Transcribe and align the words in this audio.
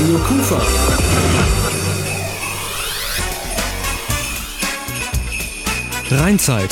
Radio 0.00 0.18
Kufa. 0.20 0.58
Rheinzeit. 6.10 6.70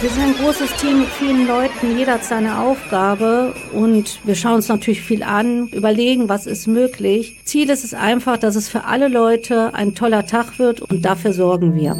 Wir 0.00 0.10
sind 0.10 0.20
ein 0.20 0.34
großes 0.34 0.72
Team 0.80 1.00
mit 1.02 1.08
vielen 1.10 1.46
Leuten, 1.46 1.96
jeder 1.96 2.14
hat 2.14 2.24
seine 2.24 2.58
Aufgabe 2.58 3.54
und 3.72 4.18
wir 4.24 4.34
schauen 4.34 4.54
uns 4.54 4.66
natürlich 4.66 5.02
viel 5.02 5.22
an, 5.22 5.68
überlegen, 5.68 6.28
was 6.28 6.46
ist 6.46 6.66
möglich. 6.66 7.38
Ziel 7.44 7.70
ist 7.70 7.84
es 7.84 7.94
einfach, 7.94 8.36
dass 8.36 8.56
es 8.56 8.68
für 8.68 8.82
alle 8.82 9.06
Leute 9.06 9.72
ein 9.72 9.94
toller 9.94 10.26
Tag 10.26 10.58
wird 10.58 10.80
und 10.80 11.04
dafür 11.04 11.32
sorgen 11.32 11.76
wir. 11.76 11.94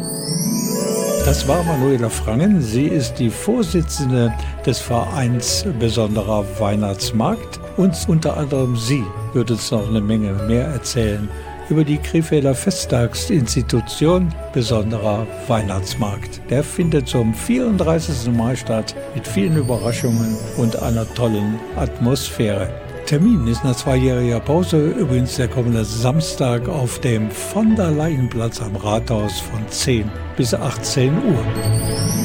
Das 1.23 1.47
war 1.47 1.63
Manuela 1.63 2.09
Frangen. 2.09 2.61
Sie 2.61 2.87
ist 2.87 3.19
die 3.19 3.29
Vorsitzende 3.29 4.33
des 4.65 4.79
Vereins 4.79 5.65
Besonderer 5.79 6.45
Weihnachtsmarkt. 6.59 7.61
Und 7.77 7.95
unter 8.07 8.37
anderem 8.37 8.77
sie 8.77 9.03
wird 9.35 9.51
uns 9.51 9.69
noch 9.69 9.87
eine 9.87 10.01
Menge 10.01 10.33
mehr 10.47 10.65
erzählen 10.65 11.29
über 11.69 11.83
die 11.83 11.97
Krefelder 11.97 12.55
Festtagsinstitution 12.55 14.33
Besonderer 14.53 15.27
Weihnachtsmarkt. 15.47 16.41
Der 16.49 16.63
findet 16.63 17.07
zum 17.07 17.33
34. 17.33 18.31
Mai 18.31 18.55
statt 18.55 18.95
mit 19.13 19.27
vielen 19.27 19.57
Überraschungen 19.57 20.37
und 20.57 20.81
einer 20.81 21.11
tollen 21.15 21.59
Atmosphäre. 21.75 22.69
Termin 23.05 23.45
ist 23.47 23.63
nach 23.63 23.75
zweijähriger 23.75 24.39
Pause 24.39 24.89
übrigens 24.91 25.35
der 25.35 25.47
kommende 25.47 25.85
Samstag 25.85 26.67
auf 26.67 26.99
dem 26.99 27.29
von 27.29 27.75
der 27.75 27.91
Leyenplatz 27.91 28.61
am 28.61 28.75
Rathaus 28.75 29.39
von 29.39 29.59
10 29.69 30.09
bis 30.37 30.53
18 30.53 31.13
Uhr. 31.13 32.24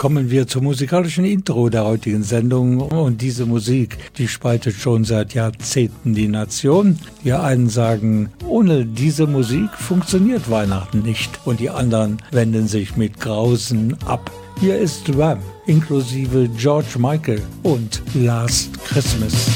Kommen 0.00 0.30
wir 0.30 0.46
zum 0.46 0.64
musikalischen 0.64 1.26
Intro 1.26 1.68
der 1.68 1.84
heutigen 1.84 2.22
Sendung. 2.22 2.80
Und 2.80 3.20
diese 3.20 3.44
Musik, 3.44 3.98
die 4.16 4.28
spaltet 4.28 4.76
schon 4.76 5.04
seit 5.04 5.34
Jahrzehnten 5.34 6.14
die 6.14 6.26
Nation. 6.26 6.98
Die 7.22 7.34
einen 7.34 7.68
sagen, 7.68 8.30
ohne 8.48 8.86
diese 8.86 9.26
Musik 9.26 9.68
funktioniert 9.74 10.50
Weihnachten 10.50 11.02
nicht. 11.02 11.38
Und 11.44 11.60
die 11.60 11.68
anderen 11.68 12.16
wenden 12.30 12.66
sich 12.66 12.96
mit 12.96 13.20
Grausen 13.20 13.94
ab. 14.06 14.30
Hier 14.58 14.78
ist 14.78 15.14
Ram 15.18 15.40
inklusive 15.66 16.48
George 16.56 16.98
Michael 16.98 17.42
und 17.62 18.00
Last 18.14 18.82
Christmas. 18.84 19.50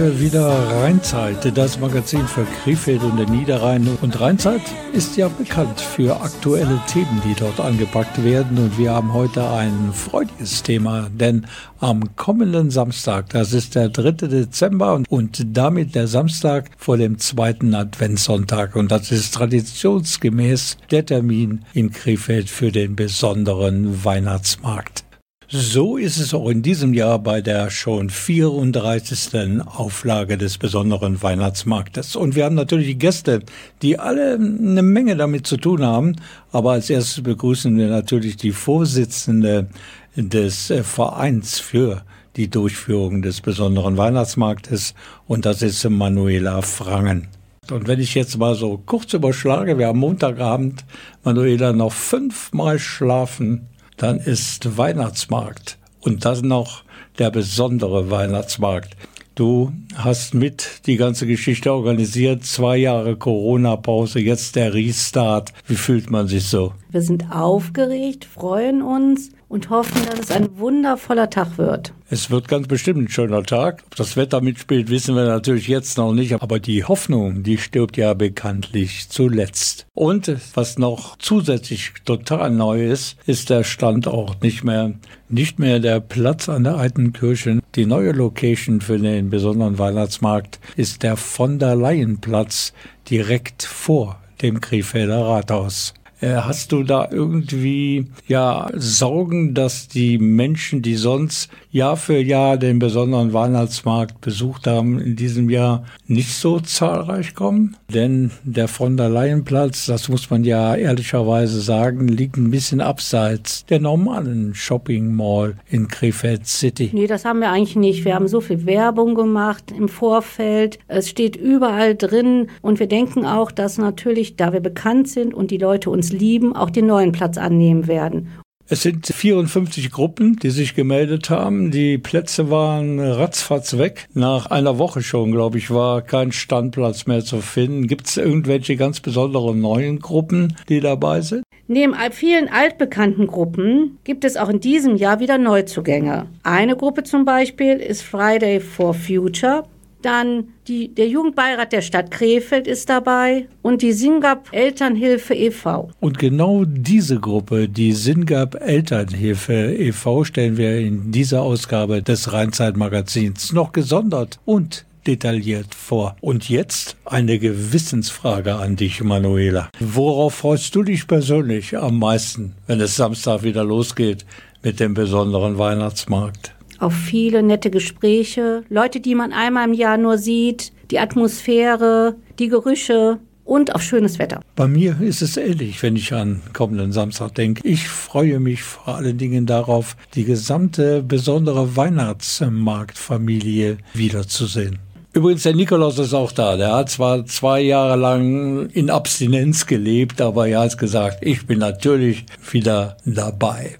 Heute 0.00 0.18
wieder 0.18 0.48
Rheinzeit, 0.48 1.58
das 1.58 1.78
Magazin 1.78 2.26
für 2.26 2.46
Krefeld 2.62 3.02
und 3.02 3.18
den 3.18 3.28
Niederrhein. 3.28 3.86
Und 4.00 4.18
Rheinzeit 4.18 4.62
ist 4.94 5.18
ja 5.18 5.28
bekannt 5.28 5.78
für 5.78 6.18
aktuelle 6.22 6.80
Themen, 6.86 7.20
die 7.22 7.34
dort 7.38 7.60
angepackt 7.60 8.24
werden. 8.24 8.56
Und 8.56 8.78
wir 8.78 8.92
haben 8.92 9.12
heute 9.12 9.46
ein 9.50 9.92
freudiges 9.92 10.62
Thema, 10.62 11.10
denn 11.12 11.46
am 11.80 12.16
kommenden 12.16 12.70
Samstag, 12.70 13.28
das 13.28 13.52
ist 13.52 13.74
der 13.74 13.90
3. 13.90 14.12
Dezember 14.12 15.02
und 15.06 15.44
damit 15.54 15.94
der 15.94 16.06
Samstag 16.06 16.70
vor 16.78 16.96
dem 16.96 17.18
zweiten 17.18 17.74
Adventssonntag. 17.74 18.76
Und 18.76 18.90
das 18.90 19.12
ist 19.12 19.34
traditionsgemäß 19.34 20.78
der 20.90 21.04
Termin 21.04 21.66
in 21.74 21.90
Krefeld 21.90 22.48
für 22.48 22.72
den 22.72 22.96
besonderen 22.96 24.02
Weihnachtsmarkt. 24.02 25.04
So 25.52 25.96
ist 25.96 26.18
es 26.18 26.32
auch 26.32 26.48
in 26.48 26.62
diesem 26.62 26.94
Jahr 26.94 27.18
bei 27.18 27.40
der 27.40 27.70
schon 27.70 28.08
34. 28.08 29.60
Auflage 29.66 30.38
des 30.38 30.58
besonderen 30.58 31.20
Weihnachtsmarktes. 31.24 32.14
Und 32.14 32.36
wir 32.36 32.44
haben 32.44 32.54
natürlich 32.54 32.96
Gäste, 33.00 33.42
die 33.82 33.98
alle 33.98 34.34
eine 34.34 34.82
Menge 34.82 35.16
damit 35.16 35.48
zu 35.48 35.56
tun 35.56 35.84
haben. 35.84 36.14
Aber 36.52 36.70
als 36.70 36.88
erstes 36.88 37.24
begrüßen 37.24 37.76
wir 37.76 37.88
natürlich 37.88 38.36
die 38.36 38.52
Vorsitzende 38.52 39.66
des 40.14 40.70
äh, 40.70 40.84
Vereins 40.84 41.58
für 41.58 42.02
die 42.36 42.48
Durchführung 42.48 43.20
des 43.20 43.40
besonderen 43.40 43.96
Weihnachtsmarktes. 43.96 44.94
Und 45.26 45.46
das 45.46 45.62
ist 45.62 45.82
Manuela 45.90 46.62
Frangen. 46.62 47.26
Und 47.72 47.88
wenn 47.88 47.98
ich 47.98 48.14
jetzt 48.14 48.38
mal 48.38 48.54
so 48.54 48.80
kurz 48.86 49.14
überschlage, 49.14 49.78
wir 49.78 49.88
haben 49.88 49.98
Montagabend, 49.98 50.84
Manuela, 51.24 51.72
noch 51.72 51.92
fünfmal 51.92 52.78
schlafen 52.78 53.66
dann 54.00 54.18
ist 54.18 54.78
Weihnachtsmarkt 54.78 55.76
und 56.00 56.24
dann 56.24 56.48
noch 56.48 56.84
der 57.18 57.30
besondere 57.30 58.10
Weihnachtsmarkt. 58.10 58.96
Du 59.34 59.72
hast 59.94 60.32
mit 60.32 60.86
die 60.86 60.96
ganze 60.96 61.26
Geschichte 61.26 61.72
organisiert, 61.72 62.44
zwei 62.44 62.78
Jahre 62.78 63.16
Corona-Pause, 63.16 64.20
jetzt 64.20 64.56
der 64.56 64.72
Restart. 64.72 65.52
Wie 65.66 65.76
fühlt 65.76 66.10
man 66.10 66.28
sich 66.28 66.44
so? 66.44 66.72
Wir 66.90 67.02
sind 67.02 67.30
aufgeregt, 67.30 68.24
freuen 68.24 68.80
uns 68.80 69.32
und 69.50 69.68
hoffen, 69.68 70.06
dass 70.06 70.20
es 70.20 70.30
ein 70.30 70.58
wundervoller 70.58 71.28
Tag 71.28 71.58
wird. 71.58 71.92
Es 72.08 72.30
wird 72.30 72.46
ganz 72.46 72.68
bestimmt 72.68 73.02
ein 73.02 73.08
schöner 73.08 73.42
Tag. 73.42 73.82
Ob 73.86 73.96
das 73.96 74.16
Wetter 74.16 74.40
mitspielt, 74.40 74.88
wissen 74.90 75.16
wir 75.16 75.24
natürlich 75.24 75.66
jetzt 75.66 75.98
noch 75.98 76.12
nicht. 76.14 76.40
Aber 76.40 76.60
die 76.60 76.84
Hoffnung, 76.84 77.42
die 77.42 77.58
stirbt 77.58 77.96
ja 77.96 78.14
bekanntlich 78.14 79.08
zuletzt. 79.08 79.86
Und 79.92 80.36
was 80.54 80.78
noch 80.78 81.18
zusätzlich 81.18 81.92
total 82.04 82.50
neu 82.50 82.90
ist, 82.90 83.16
ist 83.26 83.50
der 83.50 83.64
Standort. 83.64 84.40
Nicht 84.40 84.62
mehr, 84.62 84.94
nicht 85.28 85.58
mehr 85.58 85.80
der 85.80 85.98
Platz 85.98 86.48
an 86.48 86.62
der 86.62 86.76
alten 86.76 87.12
Kirche. 87.12 87.60
Die 87.74 87.86
neue 87.86 88.12
Location 88.12 88.80
für 88.80 88.98
den 88.98 89.30
besonderen 89.30 89.78
Weihnachtsmarkt 89.78 90.60
ist 90.76 91.02
der 91.02 91.16
von 91.16 91.58
der 91.58 91.74
Leyen 91.74 92.20
Platz 92.20 92.72
direkt 93.10 93.64
vor 93.64 94.20
dem 94.42 94.60
Krefelder 94.60 95.26
Rathaus. 95.26 95.92
Äh, 96.20 96.34
hast 96.34 96.72
du 96.72 96.82
da 96.82 97.08
irgendwie 97.10 98.08
ja 98.28 98.70
Sorgen, 98.74 99.54
dass 99.54 99.88
die 99.88 100.18
Menschen, 100.18 100.82
die 100.82 100.96
sonst 100.96 101.50
Jahr 101.72 101.96
für 101.96 102.18
Jahr 102.18 102.56
den 102.56 102.80
besonderen 102.80 103.32
Weihnachtsmarkt 103.32 104.20
besucht 104.20 104.66
haben, 104.66 105.00
in 105.00 105.14
diesem 105.14 105.48
Jahr 105.50 105.84
nicht 106.06 106.32
so 106.32 106.58
zahlreich 106.58 107.34
kommen? 107.34 107.76
Denn 107.92 108.32
der 108.42 108.66
von 108.66 108.96
der 108.96 109.08
Leyenplatz, 109.08 109.86
das 109.86 110.08
muss 110.08 110.30
man 110.30 110.42
ja 110.42 110.74
ehrlicherweise 110.74 111.60
sagen, 111.60 112.08
liegt 112.08 112.36
ein 112.36 112.50
bisschen 112.50 112.80
abseits 112.80 113.64
der 113.66 113.78
normalen 113.78 114.54
Shopping 114.54 115.14
Mall 115.14 115.56
in 115.68 115.86
Krefeld 115.86 116.46
City. 116.46 116.90
Nee, 116.92 117.06
das 117.06 117.24
haben 117.24 117.40
wir 117.40 117.50
eigentlich 117.50 117.76
nicht. 117.76 118.04
Wir 118.04 118.16
haben 118.16 118.26
so 118.26 118.40
viel 118.40 118.66
Werbung 118.66 119.14
gemacht 119.14 119.72
im 119.76 119.88
Vorfeld. 119.88 120.80
Es 120.88 121.08
steht 121.08 121.36
überall 121.36 121.94
drin 121.94 122.48
und 122.62 122.80
wir 122.80 122.88
denken 122.88 123.24
auch, 123.24 123.52
dass 123.52 123.78
natürlich, 123.78 124.34
da 124.34 124.52
wir 124.52 124.60
bekannt 124.60 125.08
sind 125.08 125.32
und 125.32 125.52
die 125.52 125.58
Leute 125.58 125.90
uns 125.90 126.12
lieben, 126.12 126.56
auch 126.56 126.70
den 126.70 126.86
neuen 126.86 127.12
Platz 127.12 127.38
annehmen 127.38 127.86
werden. 127.86 128.28
Es 128.72 128.82
sind 128.82 129.04
54 129.04 129.90
Gruppen, 129.90 130.36
die 130.36 130.50
sich 130.50 130.76
gemeldet 130.76 131.28
haben. 131.28 131.72
Die 131.72 131.98
Plätze 131.98 132.50
waren 132.50 133.00
ratzfatz 133.00 133.78
weg. 133.78 134.06
Nach 134.14 134.46
einer 134.46 134.78
Woche 134.78 135.02
schon, 135.02 135.32
glaube 135.32 135.58
ich, 135.58 135.72
war 135.72 136.02
kein 136.02 136.30
Standplatz 136.30 137.06
mehr 137.06 137.24
zu 137.24 137.40
finden. 137.40 137.88
Gibt 137.88 138.06
es 138.06 138.16
irgendwelche 138.16 138.76
ganz 138.76 139.00
besonderen 139.00 139.60
neuen 139.60 139.98
Gruppen, 139.98 140.56
die 140.68 140.78
dabei 140.78 141.20
sind? 141.20 141.42
Neben 141.66 141.96
vielen 142.12 142.48
altbekannten 142.48 143.26
Gruppen 143.26 143.98
gibt 144.04 144.24
es 144.24 144.36
auch 144.36 144.48
in 144.48 144.60
diesem 144.60 144.94
Jahr 144.94 145.18
wieder 145.18 145.36
Neuzugänge. 145.36 146.26
Eine 146.44 146.76
Gruppe 146.76 147.02
zum 147.02 147.24
Beispiel 147.24 147.78
ist 147.78 148.02
Friday 148.02 148.60
for 148.60 148.94
Future. 148.94 149.64
Dann 150.02 150.48
die, 150.66 150.94
der 150.94 151.08
Jugendbeirat 151.08 151.72
der 151.72 151.82
Stadt 151.82 152.10
Krefeld 152.10 152.66
ist 152.66 152.88
dabei 152.88 153.48
und 153.62 153.82
die 153.82 153.92
Singap 153.92 154.48
Elternhilfe 154.52 155.34
e.V. 155.34 155.90
Und 156.00 156.18
genau 156.18 156.64
diese 156.64 157.20
Gruppe, 157.20 157.68
die 157.68 157.92
Singap 157.92 158.54
Elternhilfe 158.60 159.74
e.V., 159.74 160.24
stellen 160.24 160.56
wir 160.56 160.78
in 160.78 161.12
dieser 161.12 161.42
Ausgabe 161.42 162.02
des 162.02 162.32
Rheinzeit-Magazins 162.32 163.52
noch 163.52 163.72
gesondert 163.72 164.38
und 164.44 164.86
detailliert 165.06 165.74
vor. 165.74 166.16
Und 166.20 166.48
jetzt 166.48 166.96
eine 167.04 167.38
Gewissensfrage 167.38 168.54
an 168.56 168.76
dich, 168.76 169.02
Manuela. 169.02 169.70
Worauf 169.80 170.34
freust 170.34 170.74
du 170.74 170.82
dich 170.82 171.06
persönlich 171.06 171.76
am 171.76 171.98
meisten, 171.98 172.54
wenn 172.66 172.80
es 172.80 172.96
Samstag 172.96 173.42
wieder 173.42 173.64
losgeht 173.64 174.24
mit 174.62 174.80
dem 174.80 174.94
besonderen 174.94 175.58
Weihnachtsmarkt? 175.58 176.54
Auf 176.80 176.94
viele 176.94 177.42
nette 177.42 177.70
Gespräche, 177.70 178.64
Leute, 178.68 179.00
die 179.00 179.14
man 179.14 179.32
einmal 179.32 179.68
im 179.68 179.74
Jahr 179.74 179.96
nur 179.96 180.18
sieht, 180.18 180.72
die 180.90 180.98
Atmosphäre, 180.98 182.16
die 182.38 182.48
Gerüche 182.48 183.18
und 183.44 183.74
auf 183.74 183.82
schönes 183.82 184.18
Wetter. 184.18 184.40
Bei 184.54 184.68
mir 184.68 185.00
ist 185.00 185.22
es 185.22 185.36
ähnlich, 185.36 185.82
wenn 185.82 185.96
ich 185.96 186.12
an 186.12 186.40
kommenden 186.52 186.92
Samstag 186.92 187.34
denke. 187.34 187.66
Ich 187.66 187.88
freue 187.88 188.38
mich 188.38 188.62
vor 188.62 188.94
allen 188.94 189.18
Dingen 189.18 189.46
darauf, 189.46 189.96
die 190.14 190.24
gesamte 190.24 191.02
besondere 191.02 191.76
Weihnachtsmarktfamilie 191.76 193.78
wiederzusehen. 193.92 194.78
Übrigens, 195.12 195.42
der 195.42 195.56
Nikolaus 195.56 195.98
ist 195.98 196.14
auch 196.14 196.30
da. 196.30 196.56
Der 196.56 196.72
hat 196.72 196.88
zwar 196.90 197.26
zwei 197.26 197.60
Jahre 197.60 197.96
lang 197.96 198.68
in 198.70 198.90
Abstinenz 198.90 199.66
gelebt, 199.66 200.20
aber 200.20 200.46
er 200.46 200.60
hat 200.60 200.78
gesagt, 200.78 201.18
ich 201.22 201.46
bin 201.46 201.58
natürlich 201.58 202.26
wieder 202.52 202.96
dabei. 203.04 203.76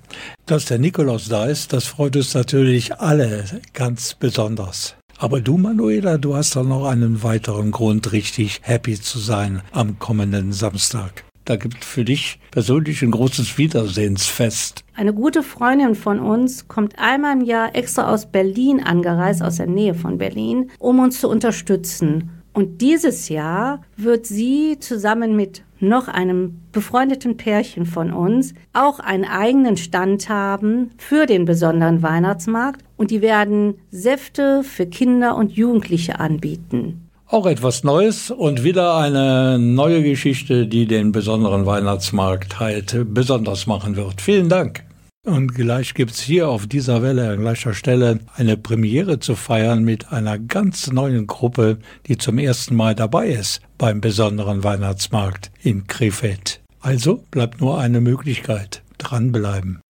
Dass 0.46 0.64
der 0.64 0.80
Nikolaus 0.80 1.28
da 1.28 1.46
ist, 1.46 1.72
das 1.72 1.86
freut 1.86 2.16
uns 2.16 2.34
natürlich 2.34 2.98
alle 2.98 3.44
ganz 3.74 4.14
besonders. 4.14 4.96
Aber 5.18 5.40
du, 5.40 5.56
Manuela, 5.56 6.18
du 6.18 6.34
hast 6.34 6.56
doch 6.56 6.64
noch 6.64 6.86
einen 6.86 7.22
weiteren 7.22 7.70
Grund, 7.70 8.10
richtig 8.10 8.60
happy 8.62 9.00
zu 9.00 9.20
sein 9.20 9.62
am 9.70 10.00
kommenden 10.00 10.52
Samstag. 10.52 11.24
Da 11.50 11.56
gibt 11.56 11.84
für 11.84 12.04
dich 12.04 12.38
persönlich 12.52 13.02
ein 13.02 13.10
großes 13.10 13.58
Wiedersehensfest. 13.58 14.84
Eine 14.94 15.12
gute 15.12 15.42
Freundin 15.42 15.96
von 15.96 16.20
uns 16.20 16.68
kommt 16.68 16.96
einmal 16.96 17.32
im 17.32 17.44
Jahr 17.44 17.74
extra 17.74 18.08
aus 18.08 18.30
Berlin 18.30 18.80
angereist, 18.80 19.42
aus 19.42 19.56
der 19.56 19.66
Nähe 19.66 19.96
von 19.96 20.16
Berlin, 20.16 20.70
um 20.78 21.00
uns 21.00 21.20
zu 21.20 21.28
unterstützen. 21.28 22.30
Und 22.52 22.80
dieses 22.80 23.28
Jahr 23.28 23.82
wird 23.96 24.26
sie 24.26 24.76
zusammen 24.78 25.34
mit 25.34 25.64
noch 25.80 26.06
einem 26.06 26.60
befreundeten 26.70 27.36
Pärchen 27.36 27.84
von 27.84 28.12
uns 28.12 28.54
auch 28.72 29.00
einen 29.00 29.24
eigenen 29.24 29.76
Stand 29.76 30.28
haben 30.28 30.90
für 30.98 31.26
den 31.26 31.46
besonderen 31.46 32.00
Weihnachtsmarkt 32.00 32.84
und 32.96 33.10
die 33.10 33.22
werden 33.22 33.74
Säfte 33.90 34.62
für 34.62 34.86
Kinder 34.86 35.34
und 35.34 35.50
Jugendliche 35.50 36.20
anbieten. 36.20 37.09
Auch 37.30 37.46
etwas 37.46 37.84
Neues 37.84 38.32
und 38.32 38.64
wieder 38.64 38.96
eine 38.96 39.56
neue 39.56 40.02
Geschichte, 40.02 40.66
die 40.66 40.86
den 40.86 41.12
besonderen 41.12 41.64
Weihnachtsmarkt 41.64 42.58
halt 42.58 43.06
besonders 43.14 43.68
machen 43.68 43.94
wird. 43.94 44.20
Vielen 44.20 44.48
Dank. 44.48 44.82
Und 45.24 45.54
gleich 45.54 45.94
gibt's 45.94 46.20
hier 46.20 46.48
auf 46.48 46.66
dieser 46.66 47.02
Welle 47.02 47.30
an 47.30 47.38
gleicher 47.38 47.72
Stelle 47.72 48.18
eine 48.34 48.56
Premiere 48.56 49.20
zu 49.20 49.36
feiern 49.36 49.84
mit 49.84 50.10
einer 50.10 50.40
ganz 50.40 50.90
neuen 50.90 51.28
Gruppe, 51.28 51.78
die 52.08 52.18
zum 52.18 52.36
ersten 52.38 52.74
Mal 52.74 52.96
dabei 52.96 53.28
ist 53.28 53.60
beim 53.78 54.00
besonderen 54.00 54.64
Weihnachtsmarkt 54.64 55.52
in 55.62 55.86
Krefeld. 55.86 56.60
Also 56.80 57.22
bleibt 57.30 57.60
nur 57.60 57.78
eine 57.78 58.00
Möglichkeit. 58.00 58.82
Dranbleiben. 58.98 59.80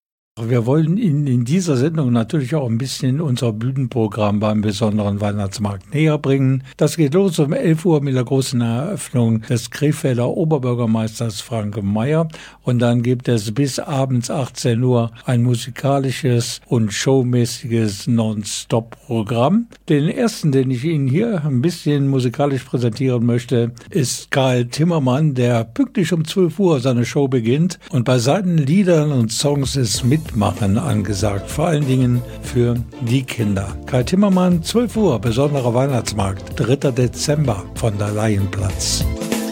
Wir 0.48 0.64
wollen 0.64 0.96
Ihnen 0.96 1.26
in 1.26 1.44
dieser 1.44 1.76
Sendung 1.76 2.12
natürlich 2.12 2.54
auch 2.54 2.68
ein 2.68 2.78
bisschen 2.78 3.20
unser 3.20 3.52
Bühnenprogramm 3.52 4.40
beim 4.40 4.62
besonderen 4.62 5.20
Weihnachtsmarkt 5.20 5.92
näher 5.92 6.18
bringen. 6.18 6.62
Das 6.76 6.96
geht 6.96 7.14
los 7.14 7.38
um 7.38 7.52
11 7.52 7.84
Uhr 7.84 8.00
mit 8.00 8.14
der 8.14 8.24
großen 8.24 8.60
Eröffnung 8.60 9.42
des 9.42 9.70
Krefelder 9.70 10.28
Oberbürgermeisters 10.28 11.40
Frank 11.40 11.82
Mayer 11.82 12.28
und 12.62 12.78
dann 12.78 13.02
gibt 13.02 13.28
es 13.28 13.52
bis 13.52 13.78
abends 13.78 14.30
18 14.30 14.82
Uhr 14.82 15.10
ein 15.26 15.42
musikalisches 15.42 16.60
und 16.66 16.92
showmäßiges 16.92 18.06
Non-Stop-Programm. 18.06 19.66
Den 19.88 20.08
ersten, 20.08 20.52
den 20.52 20.70
ich 20.70 20.84
Ihnen 20.84 21.08
hier 21.08 21.44
ein 21.44 21.60
bisschen 21.60 22.08
musikalisch 22.08 22.64
präsentieren 22.64 23.26
möchte, 23.26 23.72
ist 23.90 24.30
Karl 24.30 24.66
Timmermann, 24.66 25.34
der 25.34 25.64
pünktlich 25.64 26.12
um 26.12 26.24
12 26.24 26.58
Uhr 26.58 26.80
seine 26.80 27.04
Show 27.04 27.28
beginnt 27.28 27.78
und 27.90 28.04
bei 28.04 28.18
seinen 28.18 28.58
Liedern 28.58 29.12
und 29.12 29.32
Songs 29.32 29.76
ist 29.76 30.04
mit 30.04 30.29
Mitmachen 30.30 30.78
angesagt, 30.78 31.50
vor 31.50 31.66
allen 31.66 31.86
Dingen 31.88 32.22
für 32.42 32.76
die 33.00 33.24
Kinder. 33.24 33.66
Kai 33.86 34.04
Timmermann, 34.04 34.62
12 34.62 34.96
Uhr, 34.96 35.18
besonderer 35.18 35.74
Weihnachtsmarkt, 35.74 36.52
3. 36.54 36.92
Dezember 36.92 37.64
von 37.74 37.98
der 37.98 38.12
Laienplatz. 38.12 39.04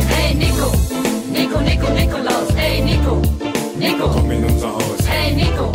Hey 0.09 0.37
Nico, 0.37 0.71
Nico, 1.33 1.61
Nico, 1.63 1.93
Nikolaus, 1.93 2.55
hey 2.55 2.81
Nico, 2.81 3.21
Nico, 3.77 4.09
komm 4.09 4.31
in 4.31 4.45
unser 4.45 4.69
Haus. 4.69 5.03
Hey 5.05 5.35
Nico, 5.35 5.73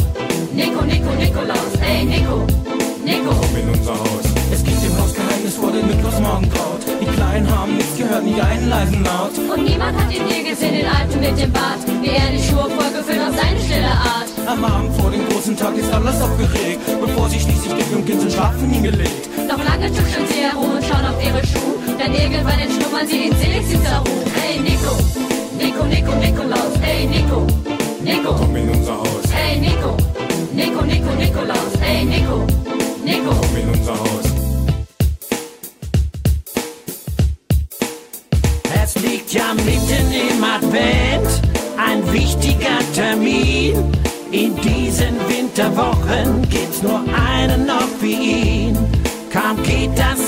Nico, 0.53 0.85
Nico, 0.85 1.11
Nikolaus, 1.19 1.73
hey 1.81 2.05
Nico, 2.05 2.47
Nico, 3.03 3.35
komm 3.41 3.57
in 3.57 3.77
unser 3.77 3.93
Haus. 3.99 4.25
Es 4.53 4.63
gibt 4.63 4.83
im 4.85 4.97
Haus 4.97 5.13
Geheimnis 5.13 5.55
vor 5.55 5.71
dem 5.73 5.85
Nikolaus 5.85 6.19
Morgenkraut. 6.21 6.79
Die 7.01 7.11
Kleinen 7.11 7.49
haben 7.53 7.75
nichts 7.75 7.97
gehört, 7.97 8.23
nie 8.23 8.39
einen 8.39 8.69
leisen 8.69 9.03
Laut. 9.03 9.37
Und 9.53 9.65
niemand 9.65 10.01
hat 10.01 10.13
ihn 10.13 10.23
je 10.29 10.49
gesehen, 10.49 10.75
den 10.75 10.85
Alten 10.87 11.19
mit 11.19 11.37
dem 11.37 11.51
Bart, 11.51 11.79
wie 12.01 12.07
er 12.07 12.31
die 12.31 12.41
Schuhe 12.41 12.69
vollgefüllt 12.69 13.19
auf 13.19 13.35
seine 13.35 13.59
stille 13.59 13.91
Art. 13.91 14.32
Am 14.45 14.63
Abend 14.65 14.95
vor 14.99 15.09
dem 15.09 15.27
großen 15.29 15.55
Tag 15.55 15.77
ist 15.77 15.91
alles 15.91 16.21
aufgeregt, 16.21 16.79
bevor 16.99 17.29
sie 17.29 17.39
schließlich 17.39 17.73
Dick 17.73 17.95
und 17.95 18.05
Kind 18.05 18.21
zum 18.21 18.29
Schlafen 18.29 18.69
hingelegt. 18.69 19.29
Doch 19.49 19.63
lange 19.63 19.87
tuscheln 19.87 20.27
sie 20.27 20.41
herum 20.41 20.75
und 20.75 20.83
schauen 20.83 21.05
auf 21.05 21.23
ihre 21.23 21.45
Schuhe, 21.45 21.97
denn 21.97 22.13
irgendwann 22.13 22.59
entschlummern 22.59 23.07
sie 23.07 23.31
süßer 23.83 23.97
Ruhe. 23.99 24.25
Hey 24.35 24.59
Nico, 24.59 24.95
Nico, 25.57 25.85
Nico, 25.85 26.15
Nikolaus, 26.15 26.73
hey 26.81 27.05
Nico, 27.07 27.47
Nico, 28.03 28.35
komm 28.35 28.55
in 28.55 28.69
unser 28.69 28.97
Haus. 28.97 29.23
Hey 29.31 29.59
Nico, 29.59 29.97
Nico, 30.53 30.81
Nico, 30.85 31.15
Nikolaus, 31.15 31.73
hey 31.79 32.05
Nico, 32.05 32.45
Nico, 33.03 33.29
komm 33.29 33.57
in 33.57 33.69
unser 33.69 33.93
Haus. 33.93 34.25
Es 38.83 38.95
liegt 39.01 39.33
ja 39.33 39.53
mitten 39.53 40.11
im 40.11 40.43
Advent, 40.43 41.41
ein 41.77 42.11
wichtiger 42.11 42.79
Termin. 42.93 43.91
In 44.33 44.55
diesen 44.55 45.15
Winterwochen 45.29 46.41
gibt's 46.49 46.81
nur 46.81 47.01
einen 47.13 47.67
noch 47.67 47.87
wie 48.01 48.65
ihn. 48.65 48.77
Kaum 49.31 49.61
geht 49.61 49.91
das 49.95 50.19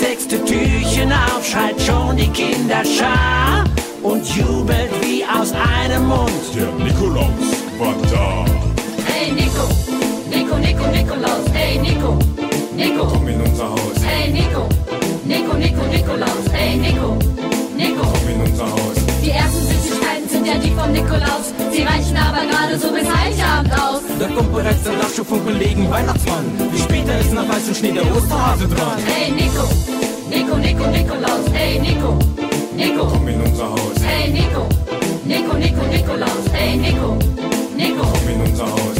auf, 1.11 1.43
schreit 1.43 1.81
schon 1.81 2.15
die 2.15 2.27
Kinderschar 2.27 3.63
und 4.03 4.23
jubelt 4.35 4.91
wie 5.01 5.25
aus 5.25 5.53
einem 5.53 6.05
Mund. 6.05 6.29
Der 6.55 6.71
Nikolaus 6.85 7.65
war 7.79 7.95
da. 8.11 8.45
Hey 9.07 9.31
Nico, 9.31 9.67
Nico, 10.29 10.55
Nico, 10.57 10.85
Nikolaus. 10.91 11.45
Hey 11.51 11.79
Nico, 11.79 12.19
Nico. 12.75 13.07
Komm 13.07 13.27
in 13.27 13.41
unser 13.41 13.71
Haus. 13.71 14.05
Hey 14.05 14.31
Nico, 14.31 14.69
Nico, 15.25 15.53
Nico, 15.57 15.83
Nikolaus. 15.87 16.45
Hey 16.53 16.77
Nico, 16.77 17.17
Nico. 17.75 18.01
Komm 18.03 18.29
in 18.29 18.41
unser 18.51 18.65
Haus. 18.65 19.04
Die 19.25 19.31
ersten 19.31 19.57
Süßigkeiten 19.57 20.29
sind 20.29 20.45
ja 20.45 20.53
die 20.53 20.69
vom 20.69 20.91
Nikolaus. 20.91 21.49
Sie 21.71 21.81
reichen 21.81 22.15
aber 22.15 22.45
gerade 22.45 22.77
so 22.77 22.91
bis 22.91 23.09
Heiligabend 23.11 23.73
aus. 23.73 24.01
Da 24.19 24.27
kommt 24.27 24.53
bereits 24.53 24.83
der 24.83 24.93
Lachschub 24.97 25.27
vom 25.27 25.43
Kollegen 25.43 25.89
Weihnachtsmann. 25.89 26.45
Wie 26.71 26.77
später 26.79 27.19
ist 27.19 27.33
nach 27.33 27.49
weißem 27.49 27.73
Schnee 27.73 27.91
der 27.93 28.03
Osterhase 28.15 28.67
dran. 28.67 28.99
Hey 29.03 29.31
Nico, 29.31 29.67
Nico, 30.29 30.57
Nico, 30.57 30.85
Nikolaus. 30.91 31.45
Hey 31.51 31.79
Nico, 31.79 32.19
Nico. 32.75 33.07
Komm 33.07 33.27
in 33.27 33.41
unser 33.41 33.71
Haus. 33.71 33.95
Hey 34.05 34.31
Nico, 34.31 34.69
Nico, 35.25 35.57
Nico, 35.57 35.83
Nikolaus. 35.87 36.45
Hey 36.53 36.77
Nico, 36.77 37.17
Nico. 37.75 38.03
Komm 38.03 38.29
in 38.29 38.41
unser 38.41 38.65
Haus. 38.65 38.97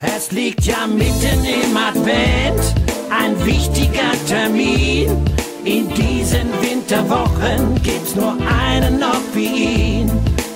Es 0.00 0.30
liegt 0.30 0.66
ja 0.66 0.86
mitten 0.86 1.42
im 1.42 1.74
Advent, 1.74 2.74
ein 3.08 3.46
wichtiger 3.46 4.12
Termin. 4.28 5.24
In 5.66 5.88
diesen 5.94 6.46
Winterwochen 6.62 7.82
gibt's 7.82 8.14
nur 8.14 8.36
einen 8.46 9.00
noch 9.00 9.20
wie 9.34 9.98
ihn. 9.98 10.10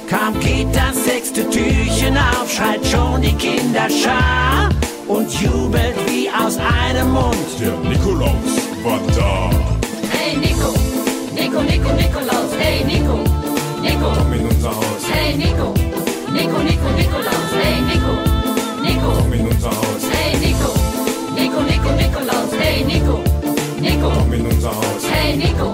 Kaum 0.09 0.39
geht 0.39 0.69
das 0.73 1.05
sechste 1.05 1.51
Türchen 1.51 2.17
auf, 2.17 2.49
schreit 2.49 2.87
schon 2.87 3.21
die 3.21 3.33
Kinderschar 3.33 4.69
und 5.09 5.29
jubelt 5.33 5.97
wie 6.07 6.31
aus 6.31 6.59
einem 6.59 7.11
Mund. 7.11 7.35
Der 7.61 7.73
Nikolaus 7.91 8.55
war 8.85 9.01
da. 9.17 9.51
Hey 10.13 10.37
Nico, 10.37 10.73
Nico, 11.35 11.61
Nico, 11.61 11.93
Nikolaus. 11.93 12.53
Hey 12.57 12.85
Nico, 12.85 13.19
Nico. 13.83 14.13
Komm 14.17 14.33
in 14.33 14.47
unser 14.47 14.71
Haus. 14.71 15.03
Hey 15.13 15.37
Nico, 15.37 15.75
Nico, 16.33 16.59
Nico, 16.63 16.89
Nikolaus. 16.97 17.51
Hey 17.61 17.81
Nico, 17.83 18.15
Nico. 18.81 19.13
Komm 19.19 19.33
in 19.33 19.49
unser 19.49 19.71
Haus. 19.71 20.03
Hey 20.13 20.37
Nico, 20.39 20.73
Nico, 21.35 21.63
Nico, 21.63 21.91
Nikolaus. 21.97 22.53
Hey 22.61 22.85
Nico, 22.85 23.19
Nico, 23.81 24.11
komm 24.11 24.33
in 24.35 24.47
unser 24.47 24.69
Haus. 24.69 25.03
Hey 25.11 25.37
Nico, 25.37 25.73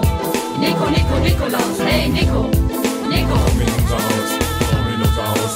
Nico, 0.59 0.89
Nico, 0.89 1.19
Nikolaus. 1.19 1.79
Hey 1.85 2.09
Nico, 2.09 2.49
Nico, 3.09 3.35
komm 3.35 3.61
in 3.61 3.67
unser 3.67 3.97
Haus. 3.97 4.47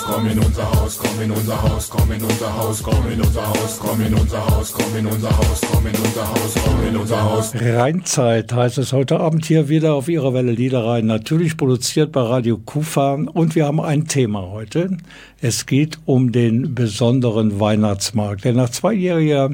Komm 0.03 0.27
in 0.27 0.39
unser 0.39 0.71
Haus, 0.71 0.97
komm 0.97 1.21
in 1.21 1.31
unser 1.31 1.61
Haus, 1.61 1.89
komm 1.89 2.11
in 2.11 2.21
unser 2.21 2.57
Haus, 2.57 2.83
komm 2.83 3.11
in 3.11 3.21
unser 3.21 3.47
Haus, 3.47 3.79
komm 3.79 4.01
in 4.01 4.13
unser 4.15 4.45
Haus, 4.45 4.73
komm 4.73 4.95
in 4.97 5.05
unser 5.05 5.37
Haus, 5.37 5.61
komm 5.61 5.87
in 5.87 5.95
unser 5.95 6.27
Haus, 6.27 6.53
komm 6.63 6.87
in 6.87 6.97
unser 6.97 7.23
Haus. 7.23 7.53
Rheinzeit 7.55 8.53
heißt 8.53 8.77
es 8.79 8.91
heute 8.91 9.19
Abend 9.19 9.45
hier 9.45 9.69
wieder 9.69 9.93
auf 9.93 10.09
Ihrer 10.09 10.33
Welle 10.33 10.51
Liederein. 10.51 11.05
Natürlich 11.05 11.55
produziert 11.55 12.11
bei 12.11 12.21
Radio 12.21 12.57
Kufa 12.57 13.13
und 13.13 13.55
wir 13.55 13.65
haben 13.65 13.79
ein 13.79 14.07
Thema 14.07 14.49
heute. 14.51 14.97
Es 15.39 15.65
geht 15.65 15.99
um 16.05 16.31
den 16.31 16.75
besonderen 16.75 17.59
Weihnachtsmarkt, 17.59 18.43
der 18.43 18.53
nach 18.53 18.69
zweijähriger 18.69 19.51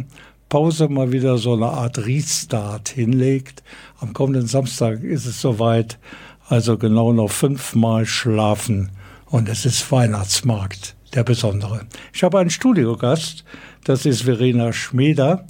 Pause 0.49 0.87
mal 0.87 1.11
wieder 1.11 1.37
so 1.37 1.53
eine 1.53 1.67
Art 1.67 2.05
Restart 2.05 2.89
hinlegt. 2.89 3.63
Am 3.99 4.13
kommenden 4.13 4.47
Samstag 4.47 5.03
ist 5.03 5.25
es 5.25 5.41
soweit. 5.41 5.99
Also 6.47 6.77
genau 6.77 7.11
noch 7.11 7.31
fünfmal 7.31 8.05
schlafen. 8.05 8.91
Und 9.25 9.49
es 9.49 9.65
ist 9.65 9.91
Weihnachtsmarkt, 9.91 10.95
der 11.13 11.25
besondere. 11.25 11.81
Ich 12.13 12.23
habe 12.23 12.39
einen 12.39 12.49
Studiogast. 12.49 13.43
Das 13.83 14.05
ist 14.05 14.21
Verena 14.21 14.71
Schmeder. 14.71 15.45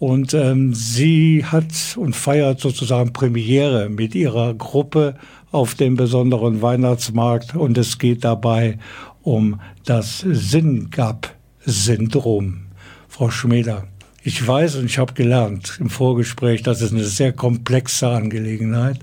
Und 0.00 0.34
ähm, 0.34 0.74
sie 0.74 1.44
hat 1.44 1.96
und 1.96 2.16
feiert 2.16 2.58
sozusagen 2.58 3.12
Premiere 3.12 3.88
mit 3.88 4.16
ihrer 4.16 4.52
Gruppe 4.54 5.14
auf 5.52 5.76
dem 5.76 5.94
besonderen 5.94 6.60
Weihnachtsmarkt. 6.60 7.54
Und 7.54 7.78
es 7.78 7.98
geht 7.98 8.24
dabei 8.24 8.80
um 9.22 9.60
das 9.84 10.24
Sinn-Gap-Syndrom. 10.26 12.62
Frau 13.08 13.30
Schmeder, 13.30 13.86
ich 14.26 14.46
weiß 14.46 14.76
und 14.76 14.86
ich 14.86 14.98
habe 14.98 15.12
gelernt 15.12 15.76
im 15.80 15.90
Vorgespräch, 15.90 16.62
das 16.62 16.80
ist 16.80 16.92
eine 16.92 17.04
sehr 17.04 17.32
komplexe 17.32 18.08
Angelegenheit. 18.08 18.98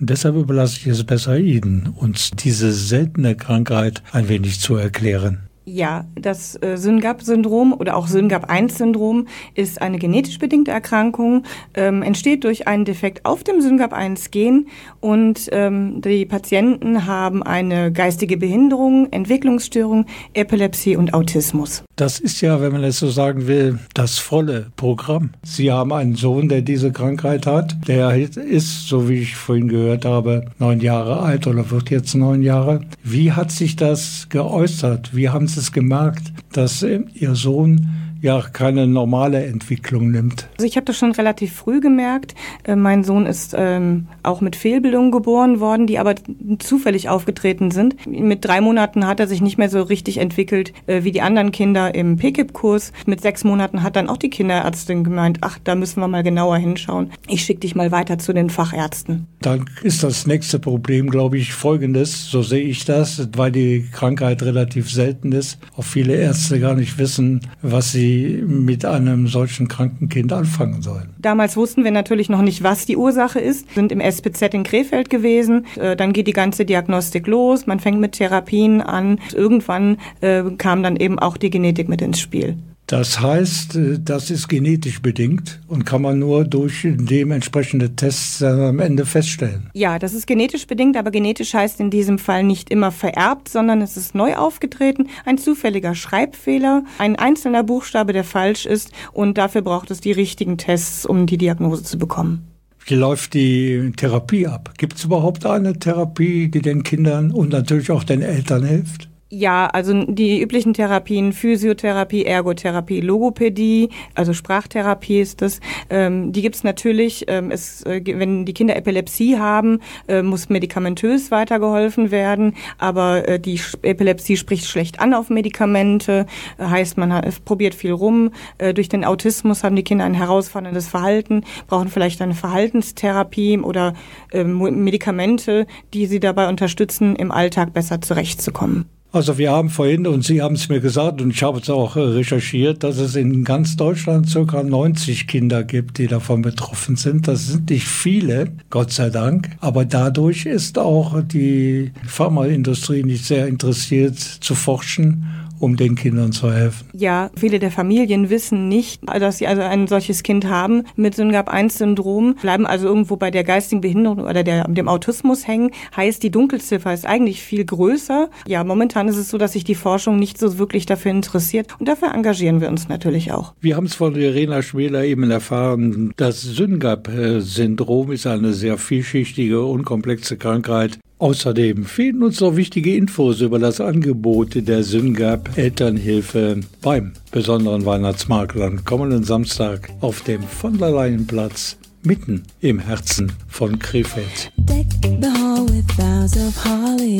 Und 0.00 0.08
deshalb 0.08 0.36
überlasse 0.36 0.78
ich 0.80 0.86
es 0.86 1.04
besser 1.04 1.38
Ihnen, 1.38 1.94
uns 1.96 2.30
diese 2.30 2.72
seltene 2.72 3.36
Krankheit 3.36 4.02
ein 4.12 4.28
wenig 4.28 4.60
zu 4.60 4.76
erklären. 4.76 5.50
Ja, 5.66 6.04
das 6.14 6.56
äh, 6.56 6.76
SYNGAP-Syndrom 6.76 7.72
oder 7.72 7.96
auch 7.96 8.06
SYNGAP-1-Syndrom 8.06 9.26
ist 9.54 9.80
eine 9.80 9.98
genetisch 9.98 10.38
bedingte 10.38 10.70
Erkrankung, 10.70 11.44
ähm, 11.72 12.02
entsteht 12.02 12.44
durch 12.44 12.68
einen 12.68 12.84
Defekt 12.84 13.24
auf 13.24 13.44
dem 13.44 13.60
SYNGAP1-Gen 13.60 14.66
und 15.00 15.48
ähm, 15.52 16.02
die 16.02 16.26
Patienten 16.26 17.06
haben 17.06 17.42
eine 17.42 17.92
geistige 17.92 18.36
Behinderung, 18.36 19.10
Entwicklungsstörung, 19.10 20.04
Epilepsie 20.34 20.96
und 20.96 21.14
Autismus. 21.14 21.82
Das 21.96 22.18
ist 22.18 22.42
ja, 22.42 22.60
wenn 22.60 22.72
man 22.72 22.84
es 22.84 22.98
so 22.98 23.08
sagen 23.08 23.46
will, 23.46 23.78
das 23.94 24.18
volle 24.18 24.66
Programm. 24.76 25.30
Sie 25.44 25.72
haben 25.72 25.92
einen 25.92 26.14
Sohn, 26.14 26.50
der 26.50 26.60
diese 26.60 26.92
Krankheit 26.92 27.46
hat. 27.46 27.76
Der 27.88 28.14
ist, 28.16 28.88
so 28.88 29.08
wie 29.08 29.20
ich 29.20 29.36
vorhin 29.36 29.68
gehört 29.68 30.04
habe, 30.04 30.46
neun 30.58 30.80
Jahre 30.80 31.20
alt 31.20 31.46
oder 31.46 31.70
wird 31.70 31.88
jetzt 31.88 32.14
neun 32.14 32.42
Jahre. 32.42 32.80
Wie 33.02 33.32
hat 33.32 33.50
sich 33.50 33.76
das 33.76 34.26
geäußert? 34.28 35.14
Wie 35.14 35.28
haben 35.28 35.46
Ernstes 35.54 35.70
gemerkt, 35.70 36.32
dass 36.52 36.82
äh, 36.82 37.00
ihr 37.14 37.36
Sohn 37.36 37.88
ja 38.24 38.40
keine 38.40 38.86
normale 38.86 39.44
Entwicklung 39.44 40.10
nimmt. 40.10 40.48
Also 40.56 40.66
ich 40.66 40.76
habe 40.76 40.86
das 40.86 40.96
schon 40.96 41.12
relativ 41.12 41.52
früh 41.52 41.80
gemerkt. 41.80 42.34
Äh, 42.64 42.74
mein 42.74 43.04
Sohn 43.04 43.26
ist 43.26 43.54
ähm, 43.56 44.06
auch 44.22 44.40
mit 44.40 44.56
Fehlbildungen 44.56 45.12
geboren 45.12 45.60
worden, 45.60 45.86
die 45.86 45.98
aber 45.98 46.14
zufällig 46.58 47.10
aufgetreten 47.10 47.70
sind. 47.70 48.06
Mit 48.06 48.42
drei 48.46 48.62
Monaten 48.62 49.06
hat 49.06 49.20
er 49.20 49.26
sich 49.26 49.42
nicht 49.42 49.58
mehr 49.58 49.68
so 49.68 49.82
richtig 49.82 50.16
entwickelt 50.16 50.72
äh, 50.86 51.04
wie 51.04 51.12
die 51.12 51.20
anderen 51.20 51.52
Kinder 51.52 51.94
im 51.94 52.16
PKIP-Kurs. 52.16 52.92
Mit 53.04 53.20
sechs 53.20 53.44
Monaten 53.44 53.82
hat 53.82 53.94
dann 53.94 54.08
auch 54.08 54.16
die 54.16 54.30
Kinderärztin 54.30 55.04
gemeint, 55.04 55.38
ach, 55.42 55.58
da 55.62 55.74
müssen 55.74 56.00
wir 56.00 56.08
mal 56.08 56.22
genauer 56.22 56.56
hinschauen. 56.56 57.10
Ich 57.28 57.42
schicke 57.42 57.60
dich 57.60 57.74
mal 57.74 57.92
weiter 57.92 58.18
zu 58.18 58.32
den 58.32 58.48
Fachärzten. 58.48 59.26
Dann 59.42 59.66
ist 59.82 60.02
das 60.02 60.26
nächste 60.26 60.58
Problem, 60.58 61.10
glaube 61.10 61.36
ich, 61.36 61.52
folgendes, 61.52 62.30
so 62.30 62.42
sehe 62.42 62.64
ich 62.64 62.86
das, 62.86 63.28
weil 63.36 63.52
die 63.52 63.86
Krankheit 63.92 64.42
relativ 64.42 64.90
selten 64.90 65.32
ist, 65.32 65.58
auch 65.76 65.84
viele 65.84 66.14
Ärzte 66.14 66.58
gar 66.58 66.74
nicht 66.74 66.96
wissen, 66.96 67.42
was 67.60 67.92
sie 67.92 68.13
mit 68.46 68.84
einem 68.84 69.26
solchen 69.26 69.68
kranken 69.68 70.08
Kind 70.08 70.32
anfangen 70.32 70.82
sollen. 70.82 71.10
Damals 71.18 71.56
wussten 71.56 71.84
wir 71.84 71.90
natürlich 71.90 72.28
noch 72.28 72.42
nicht, 72.42 72.62
was 72.62 72.86
die 72.86 72.96
Ursache 72.96 73.40
ist, 73.40 73.74
sind 73.74 73.92
im 73.92 74.00
SPZ 74.00 74.54
in 74.54 74.62
Krefeld 74.64 75.10
gewesen. 75.10 75.66
Äh, 75.76 75.96
dann 75.96 76.12
geht 76.12 76.26
die 76.26 76.32
ganze 76.32 76.64
Diagnostik 76.64 77.26
los, 77.26 77.66
man 77.66 77.80
fängt 77.80 78.00
mit 78.00 78.12
Therapien 78.12 78.80
an. 78.80 79.18
Irgendwann 79.34 79.98
äh, 80.20 80.42
kam 80.58 80.82
dann 80.82 80.96
eben 80.96 81.18
auch 81.18 81.36
die 81.36 81.50
Genetik 81.50 81.88
mit 81.88 82.02
ins 82.02 82.20
Spiel. 82.20 82.56
Das 82.94 83.20
heißt, 83.20 83.74
äh, 83.74 83.98
das 83.98 84.30
ist 84.30 84.46
genetisch 84.46 85.02
bedingt 85.02 85.58
und 85.66 85.84
kann 85.84 86.00
man 86.00 86.20
nur 86.20 86.44
durch 86.44 86.86
dementsprechende 86.86 87.96
Tests 87.96 88.40
am 88.40 88.78
Ende 88.78 89.04
feststellen. 89.04 89.68
Ja, 89.74 89.98
das 89.98 90.14
ist 90.14 90.28
genetisch 90.28 90.68
bedingt, 90.68 90.96
aber 90.96 91.10
genetisch 91.10 91.54
heißt 91.54 91.80
in 91.80 91.90
diesem 91.90 92.20
Fall 92.20 92.44
nicht 92.44 92.70
immer 92.70 92.92
vererbt, 92.92 93.48
sondern 93.48 93.82
es 93.82 93.96
ist 93.96 94.14
neu 94.14 94.36
aufgetreten, 94.36 95.08
ein 95.24 95.38
zufälliger 95.38 95.96
Schreibfehler, 95.96 96.84
ein 96.98 97.16
einzelner 97.16 97.64
Buchstabe, 97.64 98.12
der 98.12 98.22
falsch 98.22 98.64
ist 98.64 98.92
und 99.12 99.38
dafür 99.38 99.62
braucht 99.62 99.90
es 99.90 100.00
die 100.00 100.12
richtigen 100.12 100.56
Tests, 100.56 101.04
um 101.04 101.26
die 101.26 101.36
Diagnose 101.36 101.82
zu 101.82 101.98
bekommen. 101.98 102.46
Wie 102.86 102.94
läuft 102.94 103.34
die 103.34 103.90
Therapie 103.96 104.46
ab? 104.46 104.72
Gibt 104.78 104.98
es 104.98 105.04
überhaupt 105.04 105.46
eine 105.46 105.76
Therapie, 105.80 106.48
die 106.48 106.62
den 106.62 106.84
Kindern 106.84 107.32
und 107.32 107.48
natürlich 107.50 107.90
auch 107.90 108.04
den 108.04 108.22
Eltern 108.22 108.62
hilft? 108.62 109.08
Ja, 109.36 109.66
also 109.66 110.04
die 110.04 110.40
üblichen 110.40 110.74
Therapien, 110.74 111.32
Physiotherapie, 111.32 112.24
Ergotherapie, 112.24 113.00
Logopädie, 113.00 113.88
also 114.14 114.32
Sprachtherapie 114.32 115.18
ist 115.18 115.42
das, 115.42 115.58
ähm, 115.90 116.30
die 116.30 116.40
gibt's 116.40 116.62
natürlich. 116.62 117.24
Ähm, 117.26 117.50
es, 117.50 117.82
äh, 117.82 118.00
wenn 118.06 118.44
die 118.44 118.54
Kinder 118.54 118.76
Epilepsie 118.76 119.36
haben, 119.36 119.80
äh, 120.06 120.22
muss 120.22 120.50
medikamentös 120.50 121.32
weitergeholfen 121.32 122.12
werden, 122.12 122.54
aber 122.78 123.26
äh, 123.26 123.40
die 123.40 123.60
Epilepsie 123.82 124.36
spricht 124.36 124.66
schlecht 124.66 125.00
an 125.00 125.14
auf 125.14 125.30
Medikamente, 125.30 126.26
äh, 126.58 126.66
heißt 126.66 126.96
man 126.96 127.12
hat, 127.12 127.44
probiert 127.44 127.74
viel 127.74 127.92
rum. 127.92 128.30
Äh, 128.58 128.72
durch 128.72 128.88
den 128.88 129.04
Autismus 129.04 129.64
haben 129.64 129.74
die 129.74 129.82
Kinder 129.82 130.04
ein 130.04 130.14
herausforderndes 130.14 130.86
Verhalten, 130.86 131.42
brauchen 131.66 131.88
vielleicht 131.88 132.22
eine 132.22 132.34
Verhaltenstherapie 132.34 133.58
oder 133.58 133.94
äh, 134.30 134.44
Medikamente, 134.44 135.66
die 135.92 136.06
sie 136.06 136.20
dabei 136.20 136.48
unterstützen, 136.48 137.16
im 137.16 137.32
Alltag 137.32 137.72
besser 137.72 138.00
zurechtzukommen. 138.00 138.93
Also 139.14 139.38
wir 139.38 139.52
haben 139.52 139.70
vorhin, 139.70 140.08
und 140.08 140.24
Sie 140.24 140.42
haben 140.42 140.56
es 140.56 140.68
mir 140.68 140.80
gesagt, 140.80 141.22
und 141.22 141.30
ich 141.30 141.44
habe 141.44 141.60
es 141.60 141.70
auch 141.70 141.94
recherchiert, 141.94 142.82
dass 142.82 142.98
es 142.98 143.14
in 143.14 143.44
ganz 143.44 143.76
Deutschland 143.76 144.28
circa 144.28 144.60
90 144.60 145.28
Kinder 145.28 145.62
gibt, 145.62 145.98
die 145.98 146.08
davon 146.08 146.42
betroffen 146.42 146.96
sind. 146.96 147.28
Das 147.28 147.46
sind 147.46 147.70
nicht 147.70 147.86
viele, 147.86 148.48
Gott 148.70 148.90
sei 148.90 149.10
Dank. 149.10 149.50
Aber 149.60 149.84
dadurch 149.84 150.46
ist 150.46 150.80
auch 150.80 151.22
die 151.22 151.92
Pharmaindustrie 152.04 153.04
nicht 153.04 153.24
sehr 153.24 153.46
interessiert 153.46 154.18
zu 154.18 154.56
forschen 154.56 155.24
um 155.64 155.76
den 155.76 155.94
Kindern 155.94 156.32
zu 156.32 156.52
helfen? 156.52 156.88
Ja, 156.92 157.30
viele 157.36 157.58
der 157.58 157.70
Familien 157.70 158.28
wissen 158.28 158.68
nicht, 158.68 159.00
dass 159.06 159.38
sie 159.38 159.46
also 159.46 159.62
ein 159.62 159.86
solches 159.86 160.22
Kind 160.22 160.46
haben 160.46 160.84
mit 160.94 161.14
SYNGAP1-Syndrom, 161.14 162.36
bleiben 162.40 162.66
also 162.66 162.86
irgendwo 162.86 163.16
bei 163.16 163.30
der 163.30 163.44
geistigen 163.44 163.80
Behinderung 163.80 164.20
oder 164.20 164.44
der, 164.44 164.68
dem 164.68 164.88
Autismus 164.88 165.48
hängen. 165.48 165.70
Heißt, 165.96 166.22
die 166.22 166.30
Dunkelziffer 166.30 166.92
ist 166.92 167.06
eigentlich 167.06 167.42
viel 167.42 167.64
größer. 167.64 168.28
Ja, 168.46 168.62
momentan 168.62 169.08
ist 169.08 169.16
es 169.16 169.30
so, 169.30 169.38
dass 169.38 169.54
sich 169.54 169.64
die 169.64 169.74
Forschung 169.74 170.18
nicht 170.18 170.38
so 170.38 170.58
wirklich 170.58 170.84
dafür 170.84 171.10
interessiert 171.10 171.68
und 171.78 171.88
dafür 171.88 172.12
engagieren 172.12 172.60
wir 172.60 172.68
uns 172.68 172.88
natürlich 172.88 173.32
auch. 173.32 173.54
Wir 173.60 173.76
haben 173.76 173.86
es 173.86 173.94
von 173.94 174.14
Irena 174.14 174.60
Schmäler 174.60 175.04
eben 175.04 175.30
erfahren, 175.30 176.12
das 176.16 176.42
SYNGAP-Syndrom 176.42 178.12
ist 178.12 178.26
eine 178.26 178.52
sehr 178.52 178.76
vielschichtige 178.76 179.64
und 179.64 179.84
komplexe 179.84 180.36
Krankheit. 180.36 180.98
Außerdem 181.24 181.86
fehlen 181.86 182.22
uns 182.22 182.40
noch 182.42 182.54
wichtige 182.54 182.94
Infos 182.94 183.40
über 183.40 183.58
das 183.58 183.80
Angebot 183.80 184.68
der 184.68 184.84
SYNGAP 184.84 185.56
Elternhilfe 185.56 186.60
beim 186.82 187.14
besonderen 187.30 187.86
Weihnachtsmarkt 187.86 188.60
am 188.60 188.84
kommenden 188.84 189.24
Samstag 189.24 189.88
auf 190.02 190.20
dem 190.20 190.42
von 190.42 190.76
der 190.76 190.90
Leyenplatz 190.90 191.78
mitten 192.02 192.42
im 192.60 192.78
Herzen 192.78 193.32
von 193.48 193.78
Krefeld. 193.78 194.52
Deck 194.68 194.84
the 195.00 195.30
hall 195.30 195.66
with 195.66 195.86
boughs 195.96 196.36
of 196.36 196.54
holly. 196.62 197.16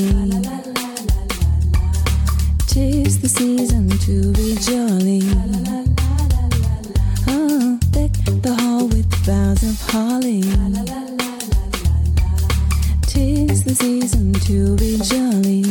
Tis 2.69 3.19
the 3.23 3.27
season 3.27 3.89
to 3.89 4.33
be 4.33 4.55
jolly. 4.61 5.23
Oh, 7.27 7.79
deck 7.91 8.13
the 8.43 8.55
hall 8.55 8.87
with 8.87 9.09
boughs 9.25 9.63
of 9.63 9.91
holly. 9.91 10.43
Tis 13.15 13.63
the 13.63 13.75
season 13.77 14.33
to 14.33 14.75
be 14.77 14.99
jolly. 14.99 15.64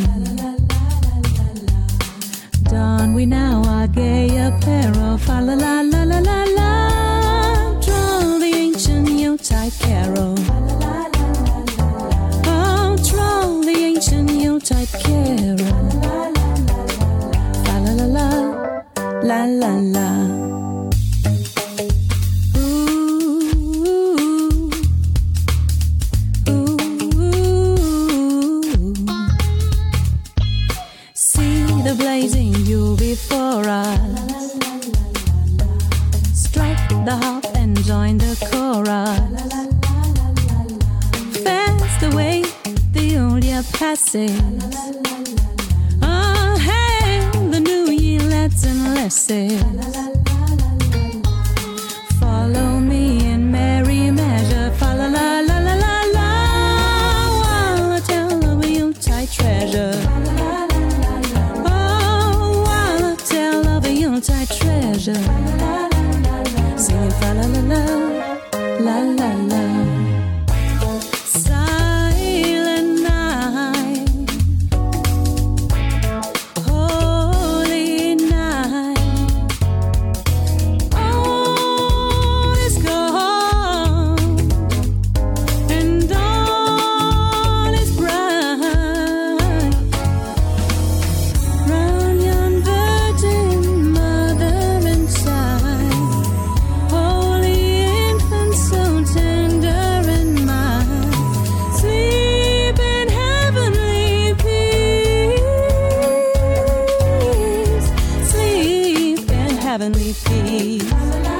heavenly 109.73 110.13
peace? 110.13 111.32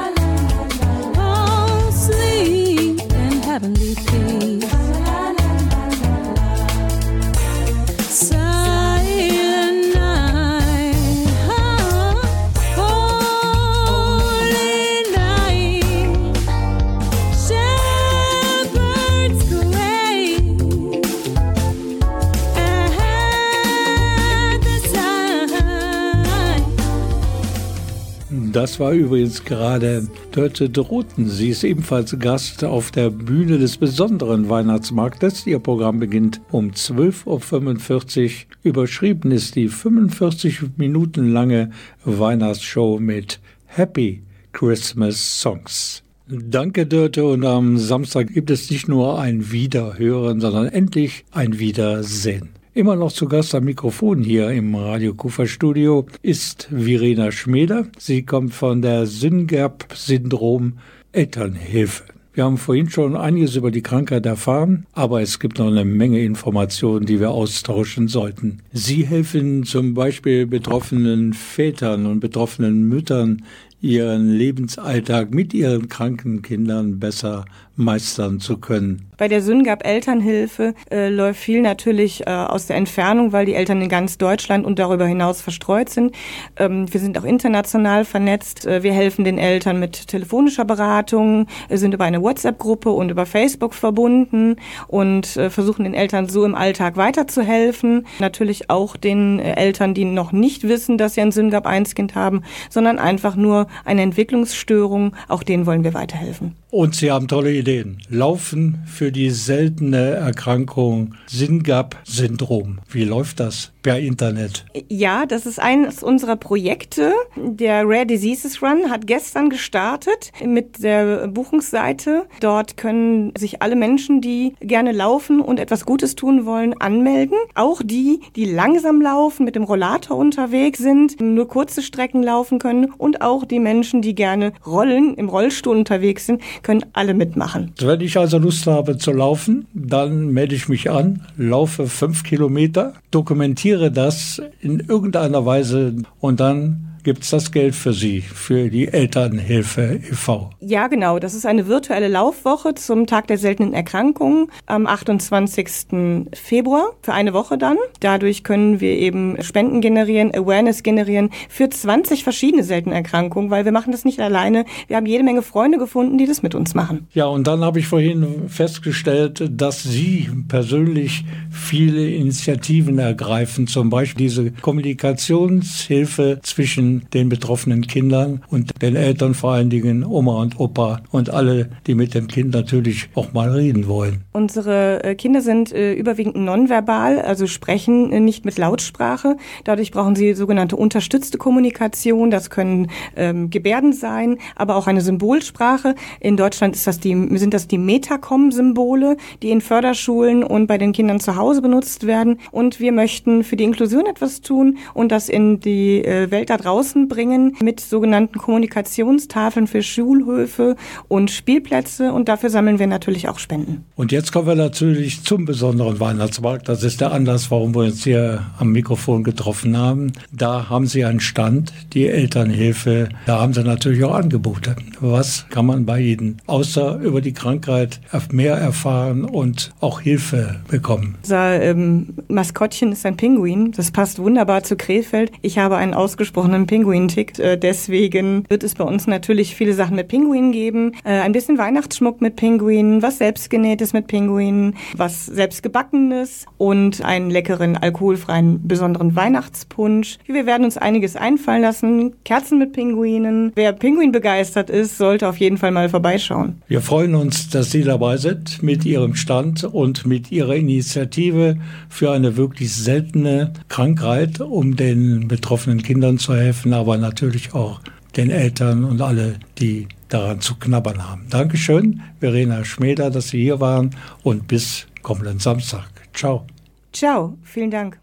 Das 28.74 28.80
war 28.80 28.94
übrigens 28.94 29.46
gerade 29.46 30.08
Dörte 30.32 30.68
Droten. 30.68 31.30
Sie 31.30 31.50
ist 31.50 31.64
ebenfalls 31.64 32.18
Gast 32.18 32.64
auf 32.64 32.90
der 32.90 33.12
Bühne 33.12 33.60
des 33.60 33.78
besonderen 33.78 34.50
Weihnachtsmarktes. 34.50 35.46
Ihr 35.46 35.60
Programm 35.60 36.00
beginnt 36.00 36.42
um 36.50 36.72
12.45 36.72 38.24
Uhr. 38.24 38.32
Überschrieben 38.64 39.30
ist 39.30 39.56
die 39.56 39.68
45 39.68 40.76
Minuten 40.78 41.32
lange 41.32 41.70
Weihnachtsshow 42.04 42.98
mit 43.00 43.40
Happy 43.68 44.24
Christmas 44.54 45.40
Songs. 45.40 46.02
Danke, 46.28 46.88
Dörte. 46.88 47.26
Und 47.26 47.46
am 47.46 47.78
Samstag 47.78 48.34
gibt 48.34 48.50
es 48.50 48.72
nicht 48.72 48.88
nur 48.88 49.20
ein 49.20 49.52
Wiederhören, 49.52 50.42
sondern 50.42 50.66
endlich 50.66 51.26
ein 51.30 51.60
Wiedersehen. 51.60 52.50
Immer 52.76 52.96
noch 52.96 53.12
zu 53.12 53.28
Gast 53.28 53.54
am 53.54 53.66
Mikrofon 53.66 54.24
hier 54.24 54.50
im 54.50 54.74
Radio 54.74 55.14
Kufa 55.14 55.46
Studio 55.46 56.08
ist 56.24 56.70
Verena 56.72 57.32
Schmeder. 57.32 57.86
Sie 58.00 58.24
kommt 58.24 58.56
von 58.56 58.82
der 58.82 59.06
SYNGAP-Syndrom 59.06 60.80
Elternhilfe. 61.12 62.06
Wir 62.34 62.46
haben 62.46 62.58
vorhin 62.58 62.90
schon 62.90 63.16
einiges 63.16 63.56
über 63.56 63.70
die 63.70 63.84
Krankheit 63.84 64.26
erfahren, 64.26 64.88
aber 64.94 65.22
es 65.22 65.38
gibt 65.38 65.60
noch 65.60 65.68
eine 65.68 65.86
Menge 65.86 66.24
Informationen, 66.24 67.06
die 67.06 67.20
wir 67.20 67.30
austauschen 67.30 68.08
sollten. 68.08 68.64
Sie 68.72 69.06
helfen 69.06 69.66
zum 69.66 69.94
Beispiel 69.94 70.48
betroffenen 70.48 71.34
Vätern 71.34 72.08
und 72.08 72.22
betroffenen 72.22 72.90
Müttern, 72.90 73.44
ihren 73.82 74.32
Lebensalltag 74.32 75.32
mit 75.32 75.54
ihren 75.54 75.90
kranken 75.90 76.42
Kindern 76.42 76.98
besser 76.98 77.46
meistern 77.76 78.40
zu 78.40 78.58
können. 78.58 79.10
Bei 79.18 79.28
der 79.28 79.42
SYNGAP 79.42 79.86
Elternhilfe 79.86 80.74
äh, 80.92 81.08
läuft 81.10 81.40
viel 81.40 81.62
natürlich 81.62 82.28
äh, 82.28 82.30
aus 82.30 82.66
der 82.68 82.76
Entfernung, 82.76 83.32
weil 83.32 83.46
die 83.46 83.54
Eltern 83.54 83.82
in 83.82 83.90
ganz 83.90 84.18
Deutschland 84.18 84.66
und 84.66 84.80
darüber 84.80 85.06
hinaus 85.06 85.42
verstreut 85.42 85.90
sind. 85.90 86.14
Ähm, 86.58 86.92
wir 86.92 87.00
sind 87.00 87.18
auch 87.18 87.24
international 87.24 88.06
vernetzt. 88.06 88.66
Äh, 88.66 88.84
wir 88.84 88.94
helfen 88.94 89.24
den 89.24 89.38
Eltern 89.38 89.80
mit 89.80 90.08
telefonischer 90.08 90.66
Beratung, 90.66 91.48
äh, 91.70 91.78
sind 91.78 91.94
über 91.94 92.04
eine 92.06 92.22
WhatsApp-Gruppe 92.22 92.90
und 92.90 93.12
über 93.12 93.26
Facebook 93.26 93.74
verbunden 93.74 94.58
und 94.88 95.38
äh, 95.38 95.50
versuchen 95.50 95.84
den 95.84 95.94
Eltern 95.94 96.28
so 96.28 96.44
im 96.44 96.56
Alltag 96.56 96.98
weiterzuhelfen. 96.98 98.06
Natürlich 98.20 98.70
auch 98.70 98.98
den 98.98 99.40
äh, 99.40 99.54
Eltern, 99.54 99.94
die 99.94 100.06
noch 100.06 100.32
nicht 100.32 100.68
wissen, 100.68 100.98
dass 100.98 101.14
sie 101.14 101.22
ein 101.22 101.32
SYNGAP 101.32 101.66
1 101.66 101.96
Kind 101.96 102.16
haben, 102.16 102.44
sondern 102.70 103.00
einfach 103.00 103.36
nur 103.36 103.68
eine 103.86 104.02
Entwicklungsstörung, 104.02 105.16
auch 105.28 105.44
denen 105.44 105.66
wollen 105.66 105.84
wir 105.84 105.94
weiterhelfen. 105.94 106.56
Und 106.74 106.96
Sie 106.96 107.12
haben 107.12 107.28
tolle 107.28 107.52
Ideen. 107.63 107.99
Laufen 108.10 108.84
für 108.86 109.13
die 109.13 109.30
seltene 109.30 110.15
Erkrankung 110.15 111.15
SYNGAP-Syndrom. 111.28 112.80
Wie 112.89 113.06
läuft 113.06 113.39
das 113.39 113.71
per 113.84 113.99
Internet? 113.99 114.65
Ja, 114.89 115.26
das 115.26 115.45
ist 115.45 115.62
eines 115.62 116.04
unserer 116.04 116.36
Projekte. 116.36 117.13
Der 117.38 117.84
Rare 117.86 118.06
Diseases 118.06 118.62
Run 118.62 118.89
hat 118.89 119.08
gestern 119.08 119.49
gestartet 119.49 120.34
mit 120.43 120.84
der 120.84 121.30
Buchungsseite. 121.30 122.26
Dort 122.41 122.76
können 122.76 123.32
sich 123.38 123.62
alle 123.62 123.78
Menschen, 123.78 124.19
die 124.19 124.56
gerne 124.60 124.91
laufen 124.91 125.39
und 125.39 125.58
etwas 125.58 125.86
Gutes 125.86 126.15
tun 126.15 126.45
wollen, 126.45 126.73
anmelden. 126.82 127.38
Auch 127.56 127.82
die, 127.82 128.19
die 128.36 128.45
langsam 128.45 129.02
laufen, 129.02 129.45
mit 129.45 129.56
dem 129.56 129.63
Rollator 129.63 130.17
unterwegs 130.17 130.80
sind, 130.80 131.21
nur 131.21 131.47
kurze 131.47 131.82
Strecken 131.82 132.23
laufen 132.23 132.60
können 132.60 132.91
und 132.97 133.21
auch 133.21 133.45
die 133.45 133.60
Menschen, 133.60 134.02
die 134.02 134.15
gerne 134.15 134.52
rollen, 134.65 135.13
im 135.15 135.30
Rollstuhl 135.30 135.78
unterwegs 135.78 136.26
sind, 136.26 136.41
können 136.62 136.86
alle 136.91 137.13
mitmachen. 137.13 137.53
Wenn 137.80 138.02
ich 138.02 138.18
also 138.18 138.38
Lust 138.38 138.68
habe 138.68 138.98
zu 138.98 139.12
laufen, 139.12 139.68
dann 139.74 140.28
melde 140.28 140.56
ich 140.56 140.70
mich 140.70 140.89
an, 140.89 141.26
laufe 141.38 141.88
fünf 141.88 142.24
Kilometer, 142.24 142.94
dokumentiere 143.12 143.92
das 143.92 144.42
in 144.60 144.80
irgendeiner 144.80 145.46
Weise 145.46 145.96
und 146.20 146.39
dann 146.39 146.92
gibt 147.04 147.24
es 147.24 147.30
das 147.30 147.52
Geld 147.52 147.76
für 147.76 147.94
Sie, 147.94 148.22
für 148.22 148.70
die 148.70 148.88
Elternhilfe 148.88 150.00
e.V. 150.10 150.50
Ja, 150.62 150.88
genau. 150.88 151.20
Das 151.20 151.34
ist 151.34 151.46
eine 151.46 151.68
virtuelle 151.68 152.08
Laufwoche 152.08 152.74
zum 152.76 153.08
Tag 153.08 153.28
der 153.28 153.38
seltenen 153.38 153.74
Erkrankungen 153.74 154.48
am 154.66 154.88
28. 154.88 156.28
Februar 156.34 156.92
für 157.02 157.13
eine 157.13 157.34
Woche 157.34 157.58
dann. 157.58 157.78
Dadurch 158.00 158.44
können 158.44 158.80
wir 158.80 158.98
eben 158.98 159.42
Spenden 159.44 159.82
generieren, 159.82 160.34
Awareness 160.34 160.84
generieren 160.84 161.30
für 161.50 161.70
20 161.70 162.24
verschiedene 162.24 162.63
seltene 162.63 162.96
Erkrankungen, 162.96 163.50
weil 163.50 163.66
wir 163.66 163.72
machen 163.72 163.92
das 163.92 164.06
nicht 164.06 164.20
alleine. 164.20 164.66
Wir 164.88 164.96
haben 164.96 165.06
jede 165.06 165.24
Menge 165.24 165.42
Freunde 165.42 165.78
gefunden, 165.78 166.18
die 166.18 166.26
das 166.26 166.42
mit 166.42 166.56
uns 166.56 166.74
machen. 166.74 167.08
Ja, 167.13 167.26
und 167.26 167.48
dann 167.48 167.62
habe 167.62 167.80
ich 167.80 167.88
vorhin 167.88 168.48
festgestellt, 168.48 169.44
dass 169.52 169.84
Sie 169.84 170.30
persönlich 170.48 171.26
viele 171.50 172.08
Initiativen 172.08 173.00
ergreifen, 173.00 173.68
zum 173.68 173.89
Beispiel 173.89 174.26
diese 174.26 174.52
Kommunikationshilfe 174.52 176.39
zwischen 176.44 176.92
den 177.13 177.29
betroffenen 177.29 177.88
Kindern 177.88 178.43
und 178.49 178.82
den 178.82 178.95
Eltern, 178.95 179.34
vor 179.34 179.51
allen 179.51 179.69
Dingen 179.69 180.03
Oma 180.06 180.41
und 180.41 180.60
Opa 180.60 181.01
und 181.12 181.29
alle, 181.29 181.69
die 181.88 181.95
mit 181.95 182.13
dem 182.13 182.27
Kind 182.27 182.53
natürlich 182.53 183.10
auch 183.15 183.34
mal 183.34 183.49
reden 183.49 183.88
wollen. 183.88 184.23
Unsere 184.32 185.03
äh, 185.03 185.15
Kinder 185.15 185.41
sind 185.41 185.71
äh, 185.71 185.93
überwiegend 185.93 186.36
nonverbal, 186.36 187.19
also 187.19 187.47
sprechen 187.47 188.12
äh, 188.12 188.19
nicht 188.19 188.45
mit 188.45 188.58
Lautsprache. 188.58 189.38
Dadurch 189.63 189.91
brauchen 189.91 190.15
sie 190.15 190.34
sogenannte 190.34 190.75
unterstützte 190.75 191.38
Kommunikation. 191.38 192.32
Das 192.32 192.49
können 192.49 192.89
ähm, 193.15 193.49
Gebärden 193.49 193.93
sein, 193.93 194.38
aber 194.56 194.75
auch 194.75 194.88
eine 194.88 195.01
Symbolsprache. 195.01 195.95
In 196.19 196.38
Deutschland 196.38 196.75
das 196.86 196.99
die, 196.99 197.38
sind 197.38 197.53
das 197.53 197.67
die 197.67 197.77
Metacom-Symbole, 197.77 199.17
die 199.41 199.51
in 199.51 199.62
Förderschulen 199.62 200.43
und 200.43 200.67
bei 200.67 200.77
den 200.77 200.91
Kindern 200.91 201.19
zu 201.19 201.36
Hause 201.36 201.62
benutzt 201.62 202.08
werden. 202.08 202.39
Und 202.51 202.79
wir 202.79 202.91
möchten 202.91 203.43
für 203.43 203.56
die 203.56 203.63
Inklusion 203.63 204.06
etwas 204.06 204.41
tun 204.41 204.77
und 204.93 205.12
das 205.12 205.29
in 205.29 205.60
die 205.60 206.03
Welt 206.03 206.49
da 206.49 206.58
draußen 206.58 206.83
Außen 206.84 207.08
bringen 207.08 207.56
mit 207.63 207.80
sogenannten 207.80 208.38
Kommunikationstafeln 208.38 209.67
für 209.67 209.82
Schulhöfe 209.82 210.76
und 211.08 211.32
Spielplätze 211.32 212.12
und 212.12 212.28
dafür 212.28 212.50
sammeln 212.50 212.78
wir 212.78 212.88
natürlich 212.88 213.30
auch 213.30 213.39
Spenden. 213.39 213.86
Und 213.96 214.12
jetzt 214.12 214.34
kommen 214.34 214.48
wir 214.48 214.56
natürlich 214.56 215.24
zum 215.24 215.46
besonderen 215.46 216.02
Weihnachtsmarkt. 216.02 216.67
Das 216.67 216.84
ist 216.84 217.00
der 217.00 217.13
Anlass, 217.13 217.50
warum 217.52 217.74
wir 217.74 217.84
uns 217.84 218.04
hier 218.04 218.41
am 218.60 218.74
Mikrofon 218.74 219.24
getroffen 219.24 219.78
haben. 219.78 220.12
Da 220.34 220.69
haben 220.69 220.86
Sie 220.86 221.06
einen 221.06 221.22
Stand, 221.22 221.72
die 221.93 222.08
Elternhilfe. 222.08 223.08
Da 223.28 223.39
haben 223.39 223.54
Sie 223.54 223.63
natürlich 223.63 224.04
auch 224.04 224.15
Angebote. 224.15 224.76
Was 225.00 225.46
kann 225.50 225.65
man 225.65 225.86
bei 225.86 226.02
Ihnen 226.02 226.41
außer 226.48 227.00
über 227.00 227.22
die 227.22 227.34
Krankheit 227.34 228.02
mehr 228.32 228.56
erfahren 228.56 229.24
und 229.24 229.72
auch 229.80 230.02
Hilfe 230.02 230.58
bekommen? 230.67 231.15
Unser 231.22 231.62
ähm, 231.62 232.15
Maskottchen 232.28 232.91
ist 232.91 233.06
ein 233.06 233.15
Pinguin. 233.15 233.72
Das 233.72 233.91
passt 233.91 234.19
wunderbar 234.19 234.63
zu 234.63 234.76
Krefeld. 234.76 235.32
Ich 235.41 235.58
habe 235.58 235.78
einen 235.78 235.93
ausgesprochenen 235.93 236.67
Pinguin-Tick. 236.74 237.38
Äh, 237.38 237.56
deswegen 237.56 238.46
wird 238.50 238.64
es 238.64 238.74
bei 238.74 238.84
uns 238.84 239.06
natürlich 239.06 239.56
viele 239.56 239.74
Sachen 239.74 239.96
mit 239.96 240.08
Pinguinen 240.08 240.52
geben. 240.52 240.94
Äh, 241.04 241.20
ein 241.20 241.32
bisschen 241.32 241.60
Weihnachtsschmuck 241.60 242.20
mit 242.20 242.36
Pinguinen, 242.36 243.04
was 243.04 243.20
selbstgenähtes 243.20 243.94
mit 243.94 244.08
Pinguinen, 244.08 244.76
was 244.98 245.28
selbstgebackenes 245.28 246.48
und 246.58 247.06
einen 247.06 247.30
leckeren, 247.30 247.78
alkoholfreien, 247.78 248.68
besonderen 248.68 249.16
Weihnachtspunsch. 249.16 250.18
Wir 250.26 250.48
werden 250.48 250.64
uns 250.64 250.78
einiges 250.78 251.16
einfallen 251.16 251.62
lassen. 251.62 252.16
Kerzen 252.26 252.58
mit 252.58 252.74
Pinguinen. 252.74 253.52
Wer 253.54 253.74
Pinguin 253.74 254.12
begeistert 254.12 254.72
ist, 254.72 254.98
sollte 254.98 255.30
auf 255.30 255.38
jeden 255.38 255.60
Fall 255.60 255.70
mal 255.70 255.90
vorbeischauen. 255.90 256.64
Wir 256.68 256.82
freuen 256.82 257.14
uns, 257.14 257.50
dass 257.50 257.70
Sie 257.70 257.84
dabei 257.84 258.18
sind 258.18 258.64
mit 258.64 258.84
Ihrem 258.84 259.14
Stand 259.14 259.64
und 259.64 260.08
mit 260.08 260.32
Ihrer 260.32 260.56
Initiative 260.56 261.58
für 261.88 262.12
eine 262.12 262.36
wirklich 262.36 262.74
seltene 262.74 263.54
Krankheit, 263.70 264.42
um 264.42 264.76
den 264.76 265.28
betroffenen 265.28 265.84
Kindern 265.84 266.18
zu 266.18 266.34
helfen 266.34 266.62
helfen, 266.63 266.73
aber 266.73 266.97
natürlich 266.97 267.54
auch 267.54 267.80
den 268.15 268.30
Eltern 268.30 268.86
und 268.86 269.02
alle, 269.02 269.39
die 269.60 269.88
daran 270.10 270.39
zu 270.39 270.54
knabbern 270.56 271.10
haben. 271.10 271.26
Dankeschön, 271.30 272.02
Verena 272.19 272.63
Schmeder, 272.63 273.10
dass 273.10 273.30
Sie 273.30 273.41
hier 273.41 273.60
waren 273.60 273.89
und 274.23 274.47
bis 274.47 274.86
kommenden 275.02 275.39
Samstag. 275.39 275.89
Ciao. 276.13 276.45
Ciao, 276.91 277.36
vielen 277.43 277.71
Dank. 277.71 277.99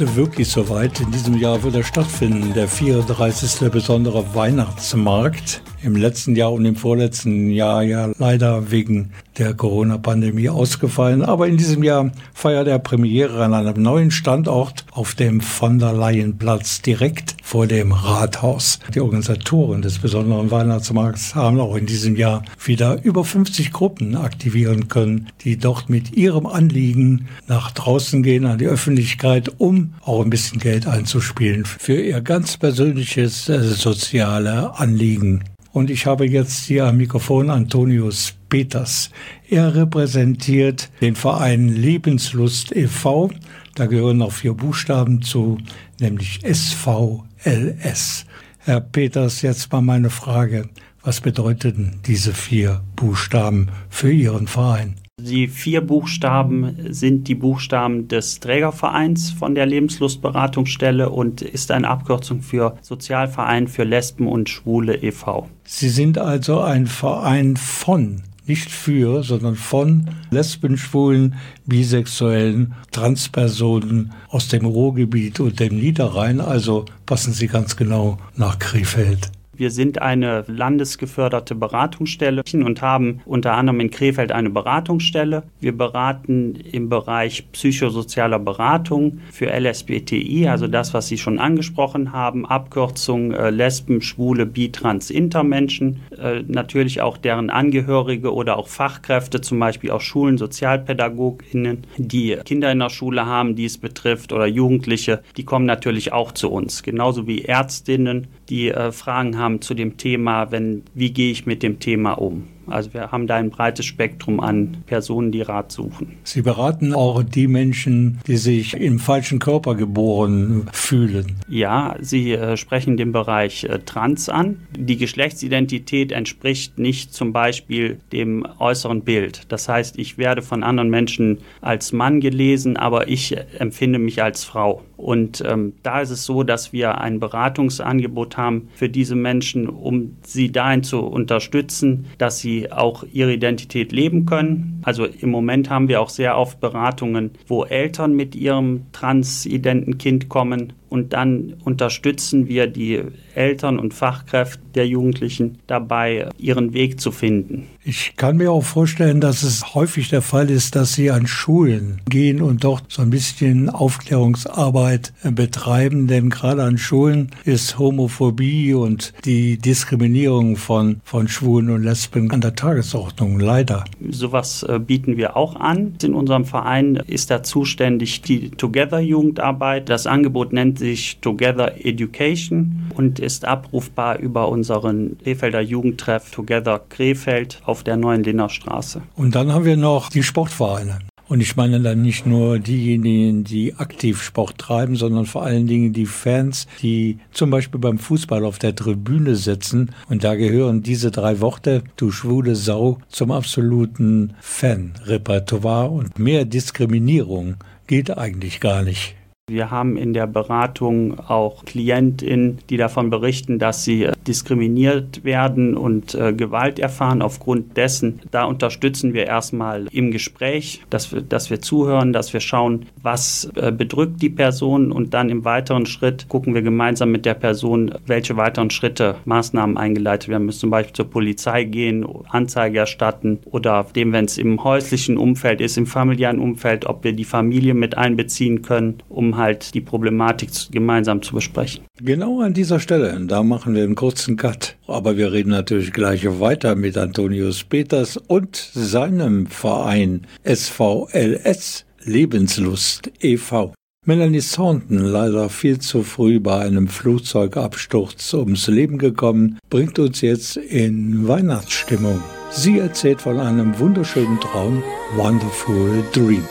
Ist 0.00 0.16
wirklich 0.16 0.48
soweit. 0.48 0.98
In 0.98 1.12
diesem 1.12 1.36
Jahr 1.36 1.62
wird 1.62 1.76
er 1.76 1.84
stattfinden, 1.84 2.52
der 2.52 2.66
34. 2.66 3.70
besondere 3.70 4.34
Weihnachtsmarkt. 4.34 5.62
Im 5.84 5.96
letzten 5.96 6.34
Jahr 6.34 6.52
und 6.52 6.64
im 6.64 6.76
vorletzten 6.76 7.50
Jahr 7.50 7.82
ja 7.82 8.10
leider 8.18 8.70
wegen 8.70 9.10
der 9.38 9.52
Corona-Pandemie 9.52 10.48
ausgefallen. 10.48 11.22
Aber 11.22 11.46
in 11.46 11.56
diesem 11.56 11.82
Jahr 11.82 12.10
feiert 12.32 12.68
er 12.68 12.78
Premiere 12.78 13.44
an 13.44 13.52
einem 13.52 13.82
neuen 13.82 14.10
Standort 14.10 14.86
auf 14.92 15.14
dem 15.14 15.42
von 15.42 15.78
der 15.78 15.92
Leyenplatz 15.92 16.80
direkt 16.80 17.36
vor 17.42 17.66
dem 17.66 17.92
Rathaus. 17.92 18.78
Die 18.94 19.00
Organisatoren 19.00 19.82
des 19.82 19.98
besonderen 19.98 20.50
Weihnachtsmarkts 20.50 21.34
haben 21.34 21.60
auch 21.60 21.76
in 21.76 21.86
diesem 21.86 22.16
Jahr 22.16 22.42
wieder 22.64 23.02
über 23.02 23.24
50 23.24 23.72
Gruppen 23.72 24.16
aktivieren 24.16 24.88
können, 24.88 25.28
die 25.42 25.58
dort 25.58 25.90
mit 25.90 26.16
ihrem 26.16 26.46
Anliegen 26.46 27.28
nach 27.46 27.70
draußen 27.72 28.22
gehen 28.22 28.46
an 28.46 28.58
die 28.58 28.66
Öffentlichkeit, 28.66 29.52
um 29.58 29.94
auch 30.02 30.22
ein 30.22 30.30
bisschen 30.30 30.60
Geld 30.60 30.86
einzuspielen 30.86 31.66
für 31.66 32.00
ihr 32.00 32.20
ganz 32.22 32.56
persönliches 32.56 33.48
äh, 33.48 33.60
soziale 33.60 34.78
Anliegen. 34.78 35.44
Und 35.74 35.90
ich 35.90 36.06
habe 36.06 36.24
jetzt 36.24 36.66
hier 36.66 36.86
am 36.86 36.98
Mikrofon 36.98 37.50
Antonius 37.50 38.32
Peters. 38.48 39.10
Er 39.50 39.74
repräsentiert 39.74 40.88
den 41.00 41.16
Verein 41.16 41.68
Lebenslust 41.68 42.70
e.V. 42.70 43.32
Da 43.74 43.86
gehören 43.86 44.18
noch 44.18 44.30
vier 44.30 44.54
Buchstaben 44.54 45.20
zu, 45.20 45.58
nämlich 45.98 46.38
SVLS. 46.44 48.24
Herr 48.60 48.80
Peters, 48.80 49.42
jetzt 49.42 49.72
mal 49.72 49.80
meine 49.80 50.10
Frage. 50.10 50.68
Was 51.02 51.20
bedeuten 51.20 51.98
diese 52.06 52.34
vier 52.34 52.80
Buchstaben 52.94 53.70
für 53.90 54.12
Ihren 54.12 54.46
Verein? 54.46 54.94
Die 55.20 55.48
vier 55.48 55.80
Buchstaben 55.80 56.92
sind 56.92 57.28
die 57.28 57.34
Buchstaben 57.34 58.08
des 58.08 58.40
Trägervereins 58.40 59.30
von 59.30 59.54
der 59.54 59.64
Lebenslustberatungsstelle 59.64 61.08
und 61.08 61.40
ist 61.40 61.70
eine 61.70 61.88
Abkürzung 61.88 62.42
für 62.42 62.76
Sozialverein 62.82 63.66
für 63.66 63.84
Lesben 63.84 64.26
und 64.26 64.50
Schwule 64.50 64.96
e.V. 65.02 65.48
Sie 65.62 65.88
sind 65.88 66.18
also 66.18 66.60
ein 66.60 66.86
Verein 66.86 67.56
von, 67.56 68.22
nicht 68.46 68.70
für, 68.70 69.22
sondern 69.22 69.54
von 69.54 70.10
Lesben, 70.30 70.76
Schwulen, 70.76 71.36
Bisexuellen, 71.64 72.74
Transpersonen 72.90 74.12
aus 74.28 74.48
dem 74.48 74.66
Ruhrgebiet 74.66 75.40
und 75.40 75.58
dem 75.58 75.78
Niederrhein. 75.78 76.40
Also 76.40 76.84
passen 77.06 77.32
Sie 77.32 77.46
ganz 77.46 77.76
genau 77.76 78.18
nach 78.36 78.58
Krefeld. 78.58 79.30
Wir 79.56 79.70
sind 79.70 80.02
eine 80.02 80.44
landesgeförderte 80.46 81.54
Beratungsstelle 81.54 82.42
und 82.52 82.82
haben 82.82 83.20
unter 83.24 83.54
anderem 83.54 83.80
in 83.80 83.90
Krefeld 83.90 84.32
eine 84.32 84.50
Beratungsstelle. 84.50 85.44
Wir 85.60 85.76
beraten 85.76 86.54
im 86.72 86.88
Bereich 86.88 87.50
psychosozialer 87.52 88.38
Beratung 88.38 89.20
für 89.32 89.46
LSBTI, 89.46 90.48
also 90.48 90.66
das, 90.66 90.94
was 90.94 91.08
Sie 91.08 91.18
schon 91.18 91.38
angesprochen 91.38 92.12
haben, 92.12 92.46
Abkürzung 92.46 93.32
äh, 93.32 93.50
Lesben, 93.50 94.00
Schwule, 94.00 94.46
Bi, 94.46 94.72
Trans, 94.72 95.10
Intermenschen, 95.10 96.00
äh, 96.18 96.42
natürlich 96.46 97.00
auch 97.00 97.16
deren 97.16 97.50
Angehörige 97.50 98.32
oder 98.32 98.56
auch 98.56 98.68
Fachkräfte, 98.68 99.40
zum 99.40 99.58
Beispiel 99.58 99.90
auch 99.90 100.00
Schulen, 100.00 100.38
SozialpädagogInnen, 100.38 101.84
die 101.96 102.36
Kinder 102.44 102.72
in 102.72 102.80
der 102.80 102.90
Schule 102.90 103.26
haben, 103.26 103.56
die 103.56 103.64
es 103.64 103.78
betrifft 103.78 104.32
oder 104.32 104.46
Jugendliche, 104.46 105.22
die 105.36 105.44
kommen 105.44 105.66
natürlich 105.66 106.12
auch 106.12 106.32
zu 106.32 106.50
uns, 106.50 106.82
genauso 106.82 107.26
wie 107.26 107.42
Ärztinnen, 107.42 108.28
die 108.48 108.68
äh, 108.68 108.92
Fragen 108.92 109.38
haben 109.38 109.60
zu 109.60 109.74
dem 109.74 109.96
Thema, 109.96 110.50
wenn, 110.50 110.82
wie 110.94 111.12
gehe 111.12 111.30
ich 111.30 111.46
mit 111.46 111.62
dem 111.62 111.80
Thema 111.80 112.12
um. 112.12 112.48
Also 112.66 112.94
wir 112.94 113.12
haben 113.12 113.26
da 113.26 113.36
ein 113.36 113.50
breites 113.50 113.84
Spektrum 113.84 114.40
an 114.40 114.78
Personen, 114.86 115.32
die 115.32 115.42
Rat 115.42 115.72
suchen. 115.72 116.16
Sie 116.24 116.42
beraten 116.42 116.94
auch 116.94 117.22
die 117.22 117.46
Menschen, 117.46 118.20
die 118.26 118.36
sich 118.36 118.74
im 118.74 118.98
falschen 118.98 119.38
Körper 119.38 119.74
geboren 119.74 120.68
fühlen. 120.72 121.36
Ja, 121.48 121.96
Sie 122.00 122.32
äh, 122.32 122.56
sprechen 122.56 122.96
den 122.96 123.12
Bereich 123.12 123.64
äh, 123.64 123.80
Trans 123.80 124.28
an. 124.28 124.66
Die 124.76 124.96
Geschlechtsidentität 124.96 126.12
entspricht 126.12 126.78
nicht 126.78 127.12
zum 127.12 127.32
Beispiel 127.32 127.98
dem 128.12 128.46
äußeren 128.58 129.02
Bild. 129.02 129.42
Das 129.48 129.68
heißt, 129.68 129.98
ich 129.98 130.18
werde 130.18 130.42
von 130.42 130.62
anderen 130.62 130.90
Menschen 130.90 131.38
als 131.60 131.92
Mann 131.92 132.20
gelesen, 132.20 132.76
aber 132.76 133.08
ich 133.08 133.36
empfinde 133.58 133.98
mich 133.98 134.22
als 134.22 134.44
Frau. 134.44 134.82
Und 134.96 135.42
ähm, 135.46 135.74
da 135.82 136.00
ist 136.00 136.10
es 136.10 136.24
so, 136.24 136.42
dass 136.42 136.72
wir 136.72 136.98
ein 137.00 137.20
Beratungsangebot 137.20 138.36
haben 138.36 138.68
für 138.74 138.88
diese 138.88 139.16
Menschen, 139.16 139.68
um 139.68 140.16
sie 140.22 140.52
dahin 140.52 140.82
zu 140.82 141.00
unterstützen, 141.00 142.06
dass 142.18 142.38
sie 142.38 142.70
auch 142.70 143.04
ihre 143.12 143.32
Identität 143.32 143.92
leben 143.92 144.24
können. 144.26 144.80
Also 144.84 145.04
im 145.06 145.30
Moment 145.30 145.70
haben 145.70 145.88
wir 145.88 146.00
auch 146.00 146.10
sehr 146.10 146.38
oft 146.38 146.60
Beratungen, 146.60 147.32
wo 147.46 147.64
Eltern 147.64 148.14
mit 148.14 148.34
ihrem 148.34 148.86
transidenten 148.92 149.98
Kind 149.98 150.28
kommen 150.28 150.72
und 150.88 151.12
dann 151.12 151.54
unterstützen 151.64 152.46
wir 152.46 152.68
die 152.68 153.02
Eltern 153.36 153.78
und 153.78 153.94
Fachkräfte 153.94 154.64
der 154.74 154.86
Jugendlichen 154.86 155.58
dabei, 155.66 156.28
ihren 156.38 156.74
Weg 156.74 157.00
zu 157.00 157.12
finden. 157.12 157.68
Ich 157.84 158.14
kann 158.16 158.38
mir 158.38 158.50
auch 158.50 158.64
vorstellen, 158.64 159.20
dass 159.20 159.42
es 159.42 159.74
häufig 159.74 160.08
der 160.08 160.22
Fall 160.22 160.50
ist, 160.50 160.74
dass 160.74 160.94
Sie 160.94 161.10
an 161.10 161.26
Schulen 161.26 162.00
gehen 162.08 162.40
und 162.40 162.64
dort 162.64 162.84
so 162.88 163.02
ein 163.02 163.10
bisschen 163.10 163.68
Aufklärungsarbeit 163.68 165.12
äh, 165.22 165.30
betreiben, 165.30 166.06
denn 166.06 166.30
gerade 166.30 166.62
an 166.62 166.78
Schulen 166.78 167.30
ist 167.44 167.78
Homophobie 167.78 168.72
und 168.72 169.12
die 169.24 169.58
Diskriminierung 169.58 170.56
von, 170.56 171.00
von 171.04 171.28
Schwulen 171.28 171.70
und 171.70 171.82
Lesben 171.82 172.30
an 172.30 172.40
der 172.40 172.54
Tagesordnung, 172.54 173.38
leider. 173.38 173.84
Sowas 174.08 174.62
äh, 174.62 174.78
bieten 174.78 175.16
wir 175.16 175.36
auch 175.36 175.56
an. 175.56 175.94
In 176.02 176.14
unserem 176.14 176.46
Verein 176.46 176.96
ist 177.06 177.30
da 177.30 177.42
zuständig 177.42 178.22
die 178.22 178.50
Together-Jugendarbeit. 178.50 179.88
Das 179.88 180.06
Angebot 180.06 180.52
nennt 180.52 180.78
sich 180.78 181.18
Together 181.20 181.84
Education 181.84 182.90
und 182.94 183.20
ist 183.24 183.44
abrufbar 183.44 184.18
über 184.18 184.48
unseren 184.48 185.18
Krefelder 185.22 185.60
Jugendtreff 185.60 186.30
Together 186.30 186.80
Krefeld 186.88 187.60
auf 187.64 187.82
der 187.82 187.96
neuen 187.96 188.22
Linner 188.22 188.48
Straße. 188.48 189.02
Und 189.16 189.34
dann 189.34 189.52
haben 189.52 189.64
wir 189.64 189.76
noch 189.76 190.10
die 190.10 190.22
Sportvereine. 190.22 190.98
Und 191.26 191.40
ich 191.40 191.56
meine 191.56 191.80
dann 191.80 192.02
nicht 192.02 192.26
nur 192.26 192.58
diejenigen, 192.58 193.44
die 193.44 193.74
aktiv 193.76 194.22
Sport 194.22 194.58
treiben, 194.58 194.94
sondern 194.94 195.24
vor 195.24 195.42
allen 195.42 195.66
Dingen 195.66 195.94
die 195.94 196.04
Fans, 196.04 196.66
die 196.82 197.18
zum 197.32 197.48
Beispiel 197.48 197.80
beim 197.80 197.98
Fußball 197.98 198.44
auf 198.44 198.58
der 198.58 198.76
Tribüne 198.76 199.34
sitzen. 199.34 199.94
Und 200.08 200.22
da 200.22 200.34
gehören 200.34 200.82
diese 200.82 201.10
drei 201.10 201.40
Worte, 201.40 201.82
du 201.96 202.10
schwule 202.10 202.56
Sau, 202.56 202.98
zum 203.08 203.30
absoluten 203.30 204.34
Fan-Repertoire. 204.40 205.88
Und 205.88 206.18
mehr 206.18 206.44
Diskriminierung 206.44 207.56
geht 207.86 208.16
eigentlich 208.16 208.60
gar 208.60 208.82
nicht. 208.82 209.16
Wir 209.50 209.70
haben 209.70 209.98
in 209.98 210.14
der 210.14 210.26
Beratung 210.26 211.20
auch 211.20 211.66
KlientInnen, 211.66 212.60
die 212.70 212.78
davon 212.78 213.10
berichten, 213.10 213.58
dass 213.58 213.84
sie 213.84 214.04
äh, 214.04 214.12
diskriminiert 214.26 215.22
werden 215.22 215.76
und 215.76 216.14
äh, 216.14 216.32
Gewalt 216.32 216.78
erfahren 216.78 217.20
aufgrund 217.20 217.76
dessen. 217.76 218.20
Da 218.30 218.44
unterstützen 218.44 219.12
wir 219.12 219.26
erstmal 219.26 219.86
im 219.92 220.12
Gespräch, 220.12 220.80
dass 220.88 221.12
wir, 221.12 221.20
dass 221.20 221.50
wir 221.50 221.60
zuhören, 221.60 222.14
dass 222.14 222.32
wir 222.32 222.40
schauen, 222.40 222.86
was 223.02 223.50
äh, 223.56 223.70
bedrückt 223.70 224.22
die 224.22 224.30
Person 224.30 224.90
und 224.90 225.12
dann 225.12 225.28
im 225.28 225.44
weiteren 225.44 225.84
Schritt 225.84 226.26
gucken 226.30 226.54
wir 226.54 226.62
gemeinsam 226.62 227.10
mit 227.10 227.26
der 227.26 227.34
Person, 227.34 227.94
welche 228.06 228.38
weiteren 228.38 228.70
Schritte, 228.70 229.16
Maßnahmen 229.26 229.76
eingeleitet 229.76 230.30
werden 230.30 230.46
müssen. 230.46 230.60
Zum 230.60 230.70
Beispiel 230.70 230.94
zur 230.94 231.10
Polizei 231.10 231.64
gehen, 231.64 232.06
Anzeige 232.30 232.78
erstatten 232.78 233.40
oder 233.44 233.84
dem, 233.94 234.14
wenn 234.14 234.24
es 234.24 234.38
im 234.38 234.64
häuslichen 234.64 235.18
Umfeld 235.18 235.60
ist, 235.60 235.76
im 235.76 235.86
familiären 235.86 236.38
Umfeld, 236.38 236.86
ob 236.86 237.04
wir 237.04 237.12
die 237.12 237.24
Familie 237.24 237.74
mit 237.74 237.98
einbeziehen 237.98 238.62
können, 238.62 239.02
um 239.10 239.33
halt 239.36 239.74
die 239.74 239.80
Problematik 239.80 240.50
gemeinsam 240.70 241.22
zu 241.22 241.34
besprechen. 241.34 241.84
Genau 242.00 242.40
an 242.40 242.54
dieser 242.54 242.80
Stelle, 242.80 243.18
da 243.26 243.42
machen 243.42 243.74
wir 243.74 243.82
einen 243.82 243.94
kurzen 243.94 244.36
Cut. 244.36 244.76
Aber 244.86 245.16
wir 245.16 245.32
reden 245.32 245.50
natürlich 245.50 245.92
gleich 245.92 246.24
weiter 246.40 246.74
mit 246.74 246.96
Antonius 246.96 247.64
Peters 247.64 248.16
und 248.16 248.56
seinem 248.56 249.46
Verein 249.46 250.26
SVLS 250.44 251.84
Lebenslust 252.04 253.10
e.V. 253.20 253.72
Melanie 254.06 254.42
Thornton, 254.42 254.98
leider 254.98 255.48
viel 255.48 255.78
zu 255.78 256.02
früh 256.02 256.38
bei 256.38 256.60
einem 256.60 256.88
Flugzeugabsturz 256.88 258.34
ums 258.34 258.66
Leben 258.66 258.98
gekommen, 258.98 259.58
bringt 259.70 259.98
uns 259.98 260.20
jetzt 260.20 260.58
in 260.58 261.26
Weihnachtsstimmung. 261.26 262.22
Sie 262.50 262.78
erzählt 262.78 263.22
von 263.22 263.40
einem 263.40 263.78
wunderschönen 263.78 264.38
Traum, 264.40 264.82
Wonderful 265.16 266.04
Dream. 266.12 266.44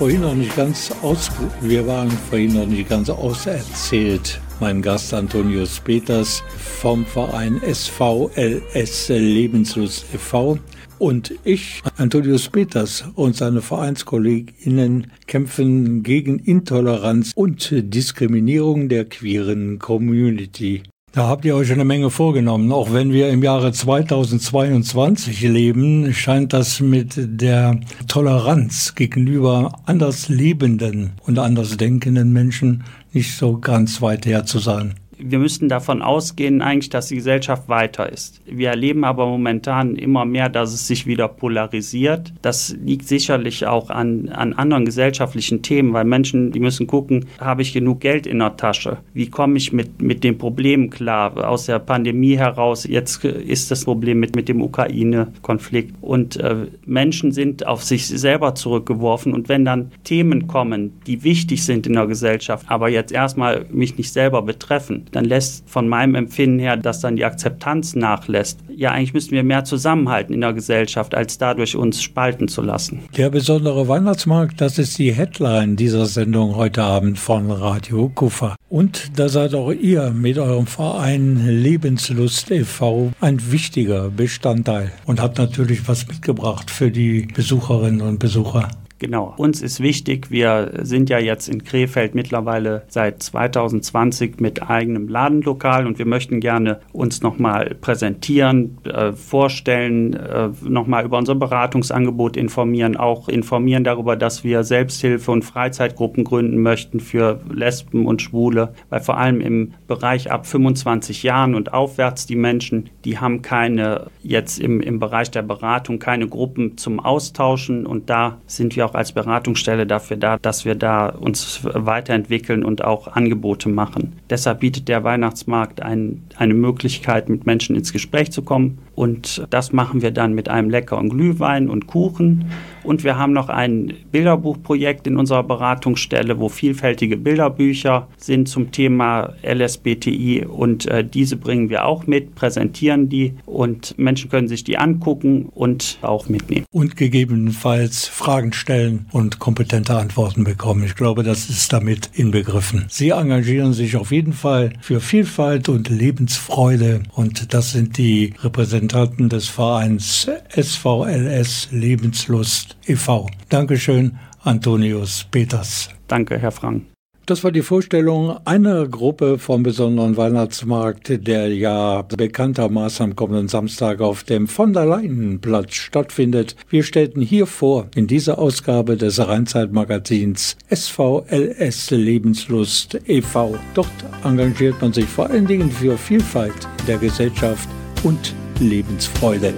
Vorhin 0.00 0.22
noch 0.22 0.34
nicht 0.34 0.56
ganz 0.56 0.90
aus, 1.02 1.30
wir 1.60 1.86
waren 1.86 2.10
vorhin 2.10 2.54
noch 2.54 2.64
nicht 2.64 2.88
ganz 2.88 3.10
auserzählt. 3.10 4.40
Mein 4.58 4.80
Gast 4.80 5.12
Antonius 5.12 5.78
Peters 5.78 6.42
vom 6.56 7.04
Verein 7.04 7.60
SVLS 7.60 9.10
Lebenslust 9.10 10.06
e.V. 10.14 10.58
Und 10.98 11.34
ich, 11.44 11.82
Antonius 11.98 12.48
Peters 12.48 13.04
und 13.14 13.36
seine 13.36 13.60
VereinskollegInnen 13.60 15.08
kämpfen 15.26 16.02
gegen 16.02 16.38
Intoleranz 16.38 17.32
und 17.34 17.68
Diskriminierung 17.70 18.88
der 18.88 19.04
queeren 19.04 19.78
Community. 19.78 20.82
Da 21.12 21.26
habt 21.26 21.44
ihr 21.44 21.56
euch 21.56 21.72
eine 21.72 21.84
Menge 21.84 22.08
vorgenommen. 22.08 22.70
Auch 22.70 22.92
wenn 22.92 23.12
wir 23.12 23.30
im 23.30 23.42
Jahre 23.42 23.72
2022 23.72 25.42
leben, 25.42 26.14
scheint 26.14 26.52
das 26.52 26.78
mit 26.78 27.14
der 27.16 27.80
Toleranz 28.06 28.94
gegenüber 28.94 29.72
anders 29.86 30.28
lebenden 30.28 31.14
und 31.26 31.40
anders 31.40 31.76
denkenden 31.76 32.32
Menschen 32.32 32.84
nicht 33.12 33.34
so 33.34 33.58
ganz 33.58 34.00
weit 34.00 34.24
her 34.24 34.44
zu 34.44 34.60
sein. 34.60 34.94
Wir 35.22 35.38
müssten 35.38 35.68
davon 35.68 36.02
ausgehen, 36.02 36.62
eigentlich, 36.62 36.90
dass 36.90 37.08
die 37.08 37.16
Gesellschaft 37.16 37.68
weiter 37.68 38.10
ist. 38.10 38.40
Wir 38.46 38.70
erleben 38.70 39.04
aber 39.04 39.26
momentan 39.26 39.96
immer 39.96 40.24
mehr, 40.24 40.48
dass 40.48 40.72
es 40.72 40.86
sich 40.86 41.06
wieder 41.06 41.28
polarisiert. 41.28 42.32
Das 42.42 42.76
liegt 42.82 43.06
sicherlich 43.08 43.66
auch 43.66 43.90
an, 43.90 44.28
an 44.28 44.52
anderen 44.52 44.84
gesellschaftlichen 44.84 45.62
Themen, 45.62 45.92
weil 45.92 46.04
Menschen, 46.04 46.52
die 46.52 46.60
müssen 46.60 46.86
gucken, 46.86 47.26
habe 47.38 47.62
ich 47.62 47.72
genug 47.72 48.00
Geld 48.00 48.26
in 48.26 48.38
der 48.38 48.56
Tasche? 48.56 48.98
Wie 49.14 49.28
komme 49.28 49.56
ich 49.56 49.72
mit, 49.72 50.02
mit 50.02 50.24
den 50.24 50.38
Problemen 50.38 50.90
klar? 50.90 51.48
Aus 51.48 51.66
der 51.66 51.78
Pandemie 51.78 52.36
heraus, 52.36 52.84
jetzt 52.84 53.24
ist 53.24 53.70
das 53.70 53.84
Problem 53.84 54.20
mit, 54.20 54.36
mit 54.36 54.48
dem 54.48 54.62
Ukraine-Konflikt. 54.62 55.94
Und 56.00 56.36
äh, 56.36 56.66
Menschen 56.86 57.32
sind 57.32 57.66
auf 57.66 57.82
sich 57.82 58.06
selber 58.06 58.54
zurückgeworfen. 58.54 59.32
Und 59.32 59.48
wenn 59.48 59.64
dann 59.64 59.92
Themen 60.04 60.46
kommen, 60.46 61.00
die 61.06 61.24
wichtig 61.24 61.64
sind 61.64 61.86
in 61.86 61.94
der 61.94 62.06
Gesellschaft, 62.06 62.66
aber 62.68 62.88
jetzt 62.88 63.12
erstmal 63.12 63.66
mich 63.70 63.96
nicht 63.96 64.12
selber 64.12 64.42
betreffen, 64.42 65.06
dann 65.12 65.24
lässt 65.24 65.68
von 65.68 65.88
meinem 65.88 66.14
Empfinden 66.14 66.58
her, 66.58 66.76
dass 66.76 67.00
dann 67.00 67.16
die 67.16 67.24
Akzeptanz 67.24 67.94
nachlässt. 67.94 68.60
Ja, 68.74 68.92
eigentlich 68.92 69.14
müssten 69.14 69.32
wir 69.32 69.42
mehr 69.42 69.64
zusammenhalten 69.64 70.34
in 70.34 70.40
der 70.40 70.52
Gesellschaft, 70.52 71.14
als 71.14 71.38
dadurch 71.38 71.76
uns 71.76 72.02
spalten 72.02 72.48
zu 72.48 72.62
lassen. 72.62 73.00
Der 73.16 73.30
besondere 73.30 73.88
Weihnachtsmarkt, 73.88 74.60
das 74.60 74.78
ist 74.78 74.98
die 74.98 75.12
Headline 75.12 75.76
dieser 75.76 76.06
Sendung 76.06 76.56
heute 76.56 76.82
Abend 76.82 77.18
von 77.18 77.50
Radio 77.50 78.10
Kufa. 78.14 78.56
Und 78.68 79.18
da 79.18 79.28
seid 79.28 79.54
auch 79.54 79.72
ihr 79.72 80.10
mit 80.10 80.38
eurem 80.38 80.66
Verein 80.66 81.46
Lebenslust 81.46 82.50
e.V. 82.50 83.12
ein 83.20 83.52
wichtiger 83.52 84.10
Bestandteil 84.10 84.92
und 85.06 85.20
habt 85.20 85.38
natürlich 85.38 85.88
was 85.88 86.06
mitgebracht 86.06 86.70
für 86.70 86.90
die 86.90 87.28
Besucherinnen 87.34 88.00
und 88.00 88.18
Besucher. 88.18 88.68
Genau. 89.00 89.32
Uns 89.38 89.62
ist 89.62 89.80
wichtig, 89.80 90.30
wir 90.30 90.72
sind 90.82 91.08
ja 91.08 91.18
jetzt 91.18 91.48
in 91.48 91.64
Krefeld 91.64 92.14
mittlerweile 92.14 92.82
seit 92.88 93.22
2020 93.22 94.40
mit 94.40 94.68
eigenem 94.68 95.08
Ladenlokal 95.08 95.86
und 95.86 95.98
wir 95.98 96.04
möchten 96.04 96.38
gerne 96.38 96.80
uns 96.92 97.22
nochmal 97.22 97.74
präsentieren, 97.80 98.76
äh, 98.84 99.12
vorstellen, 99.12 100.12
äh, 100.12 100.50
nochmal 100.62 101.06
über 101.06 101.16
unser 101.16 101.34
Beratungsangebot 101.34 102.36
informieren, 102.36 102.98
auch 102.98 103.30
informieren 103.30 103.84
darüber, 103.84 104.16
dass 104.16 104.44
wir 104.44 104.64
Selbsthilfe- 104.64 105.30
und 105.30 105.46
Freizeitgruppen 105.46 106.22
gründen 106.22 106.60
möchten 106.60 107.00
für 107.00 107.40
Lesben 107.50 108.04
und 108.04 108.20
Schwule, 108.20 108.74
weil 108.90 109.00
vor 109.00 109.16
allem 109.16 109.40
im 109.40 109.72
Bereich 109.88 110.30
ab 110.30 110.46
25 110.46 111.22
Jahren 111.22 111.54
und 111.54 111.72
aufwärts 111.72 112.26
die 112.26 112.36
Menschen, 112.36 112.90
die 113.06 113.18
haben 113.18 113.40
keine, 113.40 114.08
jetzt 114.22 114.60
im, 114.60 114.82
im 114.82 114.98
Bereich 114.98 115.30
der 115.30 115.42
Beratung, 115.42 115.98
keine 115.98 116.28
Gruppen 116.28 116.76
zum 116.76 117.00
Austauschen 117.00 117.86
und 117.86 118.10
da 118.10 118.36
sind 118.46 118.76
wir 118.76 118.89
auch 118.89 118.89
als 118.94 119.12
Beratungsstelle 119.12 119.86
dafür 119.86 120.16
da, 120.16 120.38
dass 120.38 120.64
wir 120.64 120.74
da 120.74 121.08
uns 121.08 121.60
weiterentwickeln 121.62 122.64
und 122.64 122.84
auch 122.84 123.08
Angebote 123.08 123.68
machen. 123.68 124.18
Deshalb 124.28 124.60
bietet 124.60 124.88
der 124.88 125.04
Weihnachtsmarkt 125.04 125.82
ein, 125.82 126.22
eine 126.36 126.54
Möglichkeit, 126.54 127.28
mit 127.28 127.46
Menschen 127.46 127.76
ins 127.76 127.92
Gespräch 127.92 128.32
zu 128.32 128.42
kommen 128.42 128.78
und 128.94 129.46
das 129.50 129.72
machen 129.72 130.02
wir 130.02 130.10
dann 130.10 130.34
mit 130.34 130.48
einem 130.48 130.68
leckeren 130.68 131.08
Glühwein 131.08 131.70
und 131.70 131.86
Kuchen. 131.86 132.50
Und 132.82 133.04
wir 133.04 133.18
haben 133.18 133.32
noch 133.32 133.48
ein 133.48 133.92
Bilderbuchprojekt 134.10 135.06
in 135.06 135.16
unserer 135.18 135.42
Beratungsstelle, 135.42 136.38
wo 136.38 136.48
vielfältige 136.48 137.16
Bilderbücher 137.16 138.08
sind 138.16 138.48
zum 138.48 138.72
Thema 138.72 139.34
LSBTI 139.42 140.46
und 140.46 140.86
äh, 140.86 141.04
diese 141.04 141.36
bringen 141.36 141.68
wir 141.68 141.84
auch 141.84 142.06
mit, 142.06 142.34
präsentieren 142.34 143.08
die 143.08 143.34
und 143.44 143.98
Menschen 143.98 144.30
können 144.30 144.48
sich 144.48 144.64
die 144.64 144.78
angucken 144.78 145.50
und 145.54 145.98
auch 146.02 146.28
mitnehmen. 146.28 146.64
Und 146.70 146.96
gegebenenfalls 146.96 148.06
Fragen 148.08 148.52
stellen 148.52 149.06
und 149.12 149.38
kompetente 149.38 149.96
Antworten 149.96 150.44
bekommen. 150.44 150.84
Ich 150.84 150.94
glaube, 150.94 151.22
das 151.22 151.50
ist 151.50 151.72
damit 151.72 152.10
inbegriffen. 152.14 152.86
Sie 152.88 153.10
engagieren 153.10 153.72
sich 153.74 153.96
auf 153.96 154.10
jeden 154.10 154.32
Fall 154.32 154.72
für 154.80 155.00
Vielfalt 155.00 155.68
und 155.68 155.88
Lebensfreude 155.90 157.02
und 157.14 157.52
das 157.52 157.72
sind 157.72 157.98
die 157.98 158.32
Repräsentanten 158.42 158.79
des 158.88 159.48
Vereins 159.48 160.28
SVLS 160.48 161.68
Lebenslust 161.72 162.76
e.V. 162.86 163.26
Dankeschön, 163.48 164.18
Antonius 164.42 165.26
Peters. 165.30 165.88
Danke, 166.08 166.38
Herr 166.38 166.52
Frank. 166.52 166.84
Das 167.30 167.44
war 167.44 167.52
die 167.52 167.62
Vorstellung 167.62 168.44
einer 168.44 168.88
Gruppe 168.88 169.38
vom 169.38 169.62
besonderen 169.62 170.16
Weihnachtsmarkt, 170.16 171.28
der 171.28 171.54
ja 171.54 172.02
bekanntermaßen 172.02 173.04
am 173.04 173.14
kommenden 173.14 173.46
Samstag 173.46 174.00
auf 174.00 174.24
dem 174.24 174.48
von 174.48 174.72
der 174.72 174.84
Leyenplatz 174.84 175.74
stattfindet. 175.74 176.56
Wir 176.68 176.82
stellten 176.82 177.20
hier 177.20 177.46
vor, 177.46 177.86
in 177.94 178.08
dieser 178.08 178.40
Ausgabe 178.40 178.96
des 178.96 179.24
Rheinzeitmagazins 179.24 180.56
SVLS 180.74 181.92
Lebenslust 181.92 182.98
e.V. 183.06 183.54
Dort 183.74 183.86
engagiert 184.24 184.80
man 184.80 184.92
sich 184.92 185.06
vor 185.06 185.30
allen 185.30 185.46
Dingen 185.46 185.70
für 185.70 185.96
Vielfalt 185.96 186.66
in 186.80 186.86
der 186.86 186.98
Gesellschaft 186.98 187.68
und 188.02 188.34
Lebensfreude. 188.60 189.54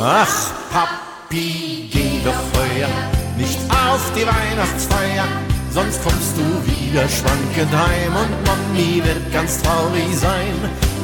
Ach, 0.00 0.52
Papi, 0.70 1.88
geh 1.90 2.20
doch 2.24 2.60
heuer 2.60 2.88
nicht 3.36 3.58
auf 3.70 4.00
die 4.16 4.26
Weihnachtsfeier, 4.26 5.24
sonst 5.70 6.02
kommst 6.02 6.36
du 6.36 6.70
wieder 6.70 7.08
schwankend 7.08 7.72
heim 7.72 8.14
und 8.14 8.46
Mami 8.46 9.02
wird 9.04 9.32
ganz 9.32 9.60
traurig 9.62 10.16
sein. 10.16 10.54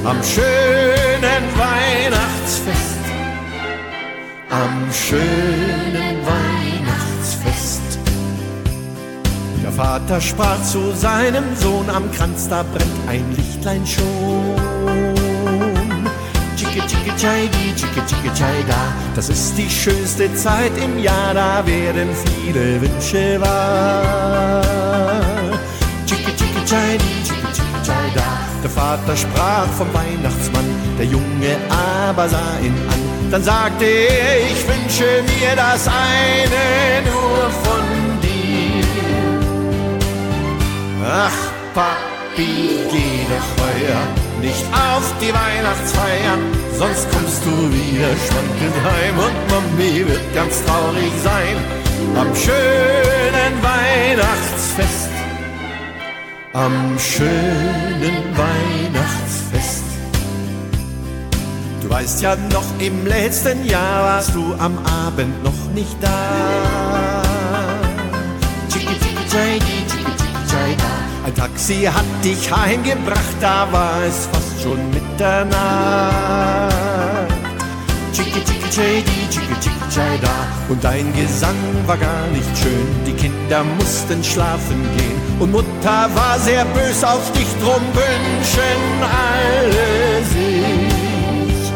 Am 0.04 0.16
schönen 0.22 1.44
Weihnachtsfest, 1.56 3.00
am 4.48 4.92
schönen 4.92 6.16
Weihnachtsfest. 6.24 7.82
Der 9.62 9.72
Vater 9.72 10.20
sprach 10.20 10.62
zu 10.62 10.92
seinem 10.94 11.44
Sohn, 11.56 11.90
am 11.90 12.10
Kranz 12.12 12.48
da 12.48 12.62
brennt 12.62 13.08
ein 13.08 13.24
Lichtlein 13.36 13.86
schon. 13.86 14.79
Chicke, 16.70 16.86
chicke, 16.86 17.12
chai, 17.18 17.48
di, 17.48 17.74
chicke, 17.74 18.00
chicke, 18.06 18.30
chai, 18.32 18.62
da. 18.68 18.94
Das 19.16 19.28
ist 19.28 19.58
die 19.58 19.68
schönste 19.68 20.32
Zeit 20.36 20.70
im 20.78 21.00
Jahr, 21.02 21.34
da 21.34 21.66
werden 21.66 22.10
viele 22.24 22.80
Wünsche 22.80 23.40
wahr. 23.40 24.62
Chicke, 26.06 26.30
chicke, 26.36 26.64
chai, 26.64 26.96
di, 26.96 27.24
chicke, 27.26 27.52
chicke, 27.52 27.82
chai, 27.84 28.12
da. 28.14 28.38
Der 28.62 28.70
Vater 28.70 29.16
sprach 29.16 29.66
vom 29.76 29.92
Weihnachtsmann, 29.92 30.64
der 30.96 31.06
Junge 31.06 31.56
aber 32.06 32.28
sah 32.28 32.58
ihn 32.62 32.76
an. 32.88 33.30
Dann 33.32 33.42
sagte 33.42 33.84
er, 33.84 34.38
ich 34.52 34.64
wünsche 34.68 35.24
mir 35.26 35.56
das 35.56 35.88
eine 35.88 37.02
nur 37.10 37.50
von 37.64 37.84
dir. 38.22 38.84
Ach, 41.04 41.38
Papi, 41.74 42.86
geh 42.92 43.26
doch 43.28 43.50
heuer 43.60 44.30
nicht 44.40 44.64
auf 44.72 45.12
die 45.20 45.32
Weihnachtsfeier, 45.32 46.38
sonst 46.78 47.10
kommst 47.10 47.44
du 47.44 47.50
wieder 47.50 48.10
schwankend 48.26 48.76
heim 48.84 49.18
und 49.18 49.50
Mami 49.50 50.06
wird 50.08 50.34
ganz 50.34 50.62
traurig 50.64 51.12
sein. 51.22 51.56
Am 52.16 52.34
schönen 52.34 53.54
Weihnachtsfest, 53.62 55.10
am 56.52 56.98
schönen 56.98 58.36
Weihnachtsfest. 58.36 59.84
Du 61.82 61.90
weißt 61.90 62.22
ja 62.22 62.36
noch, 62.36 62.64
im 62.78 63.06
letzten 63.06 63.64
Jahr 63.66 64.02
warst 64.02 64.34
du 64.34 64.54
am 64.58 64.78
Abend 65.06 65.42
noch 65.44 65.74
nicht 65.74 65.96
da. 66.00 67.22
Chicki, 68.72 68.86
chicki, 68.86 69.28
chai, 69.30 69.58
Ein 71.30 71.36
Taxi 71.36 71.84
hat 71.84 72.24
dich 72.24 72.50
heimgebracht, 72.50 73.36
da 73.40 73.68
war 73.70 74.02
es 74.04 74.26
fast 74.32 74.60
schon 74.60 74.80
Mitternacht. 74.90 75.54
Chicki, 78.12 78.40
chicki, 78.44 78.68
chai, 78.68 79.04
di, 79.06 79.28
chicki, 79.32 79.54
chicki, 79.60 79.94
chai, 79.94 80.18
da. 80.20 80.48
Und 80.68 80.82
dein 80.82 81.12
Gesang 81.14 81.54
war 81.86 81.98
gar 81.98 82.26
nicht 82.32 82.58
schön, 82.58 83.04
die 83.06 83.12
Kinder 83.12 83.62
mussten 83.78 84.24
schlafen 84.24 84.82
gehen. 84.96 85.20
Und 85.38 85.52
Mutter 85.52 86.10
war 86.16 86.36
sehr 86.40 86.64
bös 86.64 87.04
auf 87.04 87.30
dich, 87.30 87.46
drum 87.62 87.82
wünschen 87.94 88.82
alle 89.00 90.24
sich. 90.32 91.72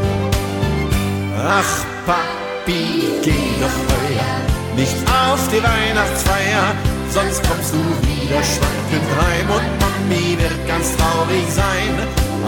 Ach, 1.47 1.85
Papi, 2.07 3.21
geh 3.23 3.61
doch 3.61 3.79
heuer 3.95 4.45
nicht 4.77 4.97
auf 5.07 5.39
die 5.53 5.63
Weihnachtsfeier, 5.63 6.75
sonst 7.15 7.43
kommst 7.49 7.73
du 7.73 7.83
wieder 8.09 8.43
schwankend 8.43 9.09
heim 9.21 9.49
und 9.57 9.69
Mami 9.81 10.37
wird 10.37 10.61
ganz 10.67 10.97
traurig 10.97 11.47
sein. 11.49 11.93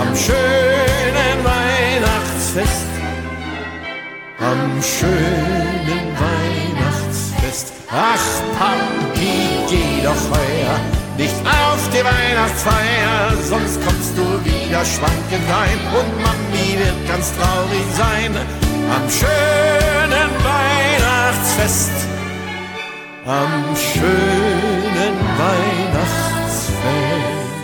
Am 0.03 0.15
schönen 0.15 1.39
Weihnachtsfest, 1.55 2.89
am 4.39 4.83
schönen 4.83 6.07
Weihnachtsfest. 6.27 7.73
Ach, 7.91 8.27
Papi, 8.59 9.37
geh 9.71 10.03
doch 10.03 10.23
heuer 10.37 10.77
nicht 11.17 11.35
auf 11.47 11.81
die 11.95 12.05
Weihnachtsfeier, 12.05 13.33
sonst 13.49 13.81
kommst 13.83 14.19
du 14.19 14.45
wieder 14.45 14.85
schwankend 14.85 15.47
heim 15.49 15.81
und 15.99 16.13
Mami 16.23 16.79
wird 16.79 17.09
ganz 17.09 17.33
traurig 17.33 17.87
sein. 17.97 18.37
Am 18.95 19.09
schönen 19.09 20.31
Weihnachtsfest, 20.45 21.93
am 23.25 23.75
schönen 23.75 24.26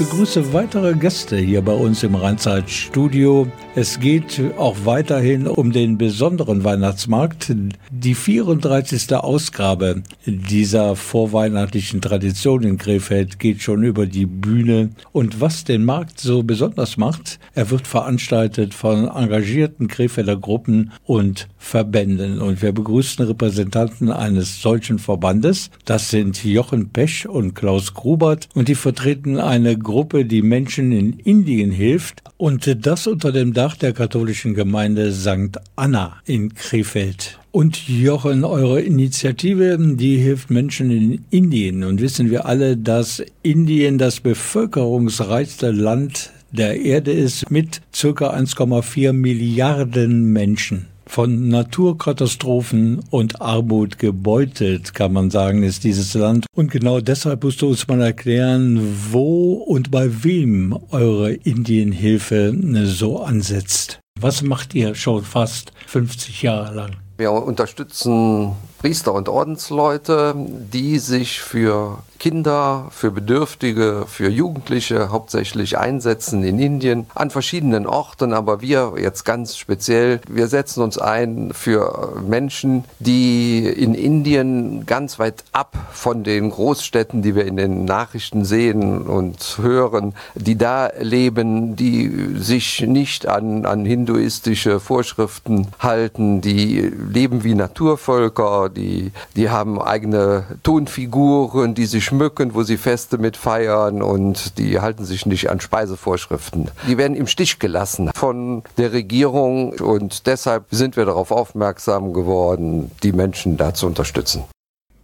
begrüße 0.00 0.54
weitere 0.54 0.94
Gäste 0.94 1.36
hier 1.36 1.60
bei 1.60 1.74
uns 1.74 2.02
im 2.02 2.14
Rheinzeit-Studio. 2.14 3.46
Es 3.74 4.00
geht 4.00 4.40
auch 4.56 4.76
weiterhin 4.84 5.46
um 5.46 5.72
den 5.72 5.98
besonderen 5.98 6.64
Weihnachtsmarkt. 6.64 7.52
Die 7.90 8.14
34. 8.14 9.14
Ausgabe 9.14 10.02
dieser 10.24 10.96
vorweihnachtlichen 10.96 12.00
Tradition 12.00 12.62
in 12.62 12.78
Krefeld 12.78 13.38
geht 13.38 13.60
schon 13.60 13.82
über 13.82 14.06
die 14.06 14.24
Bühne. 14.24 14.88
Und 15.12 15.42
was 15.42 15.64
den 15.64 15.84
Markt 15.84 16.18
so 16.18 16.42
besonders 16.44 16.96
macht, 16.96 17.38
er 17.54 17.70
wird 17.70 17.86
veranstaltet 17.86 18.72
von 18.72 19.06
engagierten 19.06 19.86
Krefelder 19.86 20.38
Gruppen 20.38 20.92
und 21.04 21.46
Verbänden. 21.58 22.40
Und 22.40 22.62
wir 22.62 22.72
begrüßen 22.72 23.26
Repräsentanten 23.26 24.10
eines 24.10 24.62
solchen 24.62 24.98
Verbandes. 24.98 25.70
Das 25.84 26.08
sind 26.08 26.42
Jochen 26.42 26.88
Pesch 26.88 27.26
und 27.26 27.54
Klaus 27.54 27.92
Grubert. 27.92 28.48
Und 28.54 28.68
die 28.68 28.74
vertreten 28.74 29.38
eine 29.38 29.76
Gruppe, 29.90 30.24
die 30.24 30.42
Menschen 30.42 30.92
in 30.92 31.18
Indien 31.18 31.70
hilft. 31.70 32.22
Und 32.36 32.86
das 32.86 33.06
unter 33.06 33.32
dem 33.32 33.52
Dach 33.52 33.76
der 33.76 33.92
katholischen 33.92 34.54
Gemeinde 34.54 35.12
St. 35.12 35.58
Anna 35.76 36.16
in 36.24 36.54
Krefeld. 36.54 37.38
Und 37.52 37.88
Jochen, 37.88 38.44
eure 38.44 38.80
Initiative, 38.80 39.76
die 39.78 40.18
hilft 40.18 40.50
Menschen 40.50 40.90
in 40.90 41.24
Indien. 41.30 41.82
Und 41.84 42.00
wissen 42.00 42.30
wir 42.30 42.46
alle, 42.46 42.76
dass 42.76 43.22
Indien 43.42 43.98
das 43.98 44.20
bevölkerungsreichste 44.20 45.72
Land 45.72 46.30
der 46.52 46.80
Erde 46.80 47.12
ist 47.12 47.50
mit 47.50 47.80
circa 47.94 48.30
1,4 48.30 49.12
Milliarden 49.12 50.32
Menschen. 50.32 50.86
Von 51.10 51.48
Naturkatastrophen 51.48 53.00
und 53.10 53.42
Armut 53.42 53.98
gebeutelt, 53.98 54.94
kann 54.94 55.12
man 55.12 55.28
sagen, 55.28 55.64
ist 55.64 55.82
dieses 55.82 56.14
Land. 56.14 56.46
Und 56.54 56.70
genau 56.70 57.00
deshalb 57.00 57.42
musst 57.42 57.62
du 57.62 57.68
uns 57.68 57.88
mal 57.88 58.00
erklären, 58.00 58.78
wo 59.10 59.54
und 59.54 59.90
bei 59.90 60.22
wem 60.22 60.78
eure 60.92 61.32
Indienhilfe 61.32 62.56
so 62.84 63.20
ansetzt. 63.24 63.98
Was 64.20 64.42
macht 64.42 64.72
ihr 64.76 64.94
schon 64.94 65.24
fast 65.24 65.72
50 65.88 66.42
Jahre 66.42 66.76
lang? 66.76 66.90
Wir 67.18 67.32
unterstützen 67.32 68.52
Priester 68.80 69.12
und 69.12 69.28
Ordensleute, 69.28 70.34
die 70.36 70.98
sich 70.98 71.42
für 71.42 71.98
Kinder, 72.18 72.88
für 72.90 73.10
Bedürftige, 73.10 74.04
für 74.06 74.30
Jugendliche 74.30 75.10
hauptsächlich 75.10 75.76
einsetzen 75.76 76.42
in 76.44 76.58
Indien 76.58 77.06
an 77.14 77.30
verschiedenen 77.30 77.86
Orten, 77.86 78.32
aber 78.32 78.60
wir 78.62 78.94
jetzt 78.98 79.24
ganz 79.24 79.56
speziell, 79.56 80.20
wir 80.28 80.46
setzen 80.46 80.82
uns 80.82 80.96
ein 80.96 81.52
für 81.52 82.20
Menschen, 82.26 82.84
die 83.00 83.66
in 83.66 83.94
Indien 83.94 84.86
ganz 84.86 85.18
weit 85.18 85.44
ab 85.52 85.76
von 85.92 86.24
den 86.24 86.50
Großstädten, 86.50 87.20
die 87.20 87.34
wir 87.34 87.46
in 87.46 87.56
den 87.56 87.84
Nachrichten 87.84 88.44
sehen 88.46 89.02
und 89.02 89.58
hören, 89.60 90.14
die 90.34 90.56
da 90.56 90.90
leben, 90.98 91.76
die 91.76 92.34
sich 92.36 92.80
nicht 92.82 93.26
an, 93.26 93.66
an 93.66 93.84
hinduistische 93.84 94.80
Vorschriften 94.80 95.68
halten, 95.78 96.40
die 96.40 96.80
leben 96.80 97.44
wie 97.44 97.54
Naturvölker, 97.54 98.69
die, 98.70 99.12
die 99.36 99.50
haben 99.50 99.80
eigene 99.80 100.44
Tonfiguren, 100.62 101.74
die 101.74 101.86
sich 101.86 102.04
schmücken, 102.04 102.54
wo 102.54 102.62
sie 102.62 102.76
Feste 102.76 103.18
mit 103.18 103.36
feiern 103.36 104.02
und 104.02 104.58
die 104.58 104.80
halten 104.80 105.04
sich 105.04 105.26
nicht 105.26 105.50
an 105.50 105.60
Speisevorschriften. 105.60 106.70
Die 106.88 106.96
werden 106.96 107.16
im 107.16 107.26
Stich 107.26 107.58
gelassen 107.58 108.10
von 108.14 108.62
der 108.78 108.92
Regierung 108.92 109.72
und 109.74 110.26
deshalb 110.26 110.64
sind 110.70 110.96
wir 110.96 111.04
darauf 111.04 111.30
aufmerksam 111.30 112.12
geworden, 112.12 112.90
die 113.02 113.12
Menschen 113.12 113.56
da 113.56 113.74
zu 113.74 113.86
unterstützen. 113.86 114.44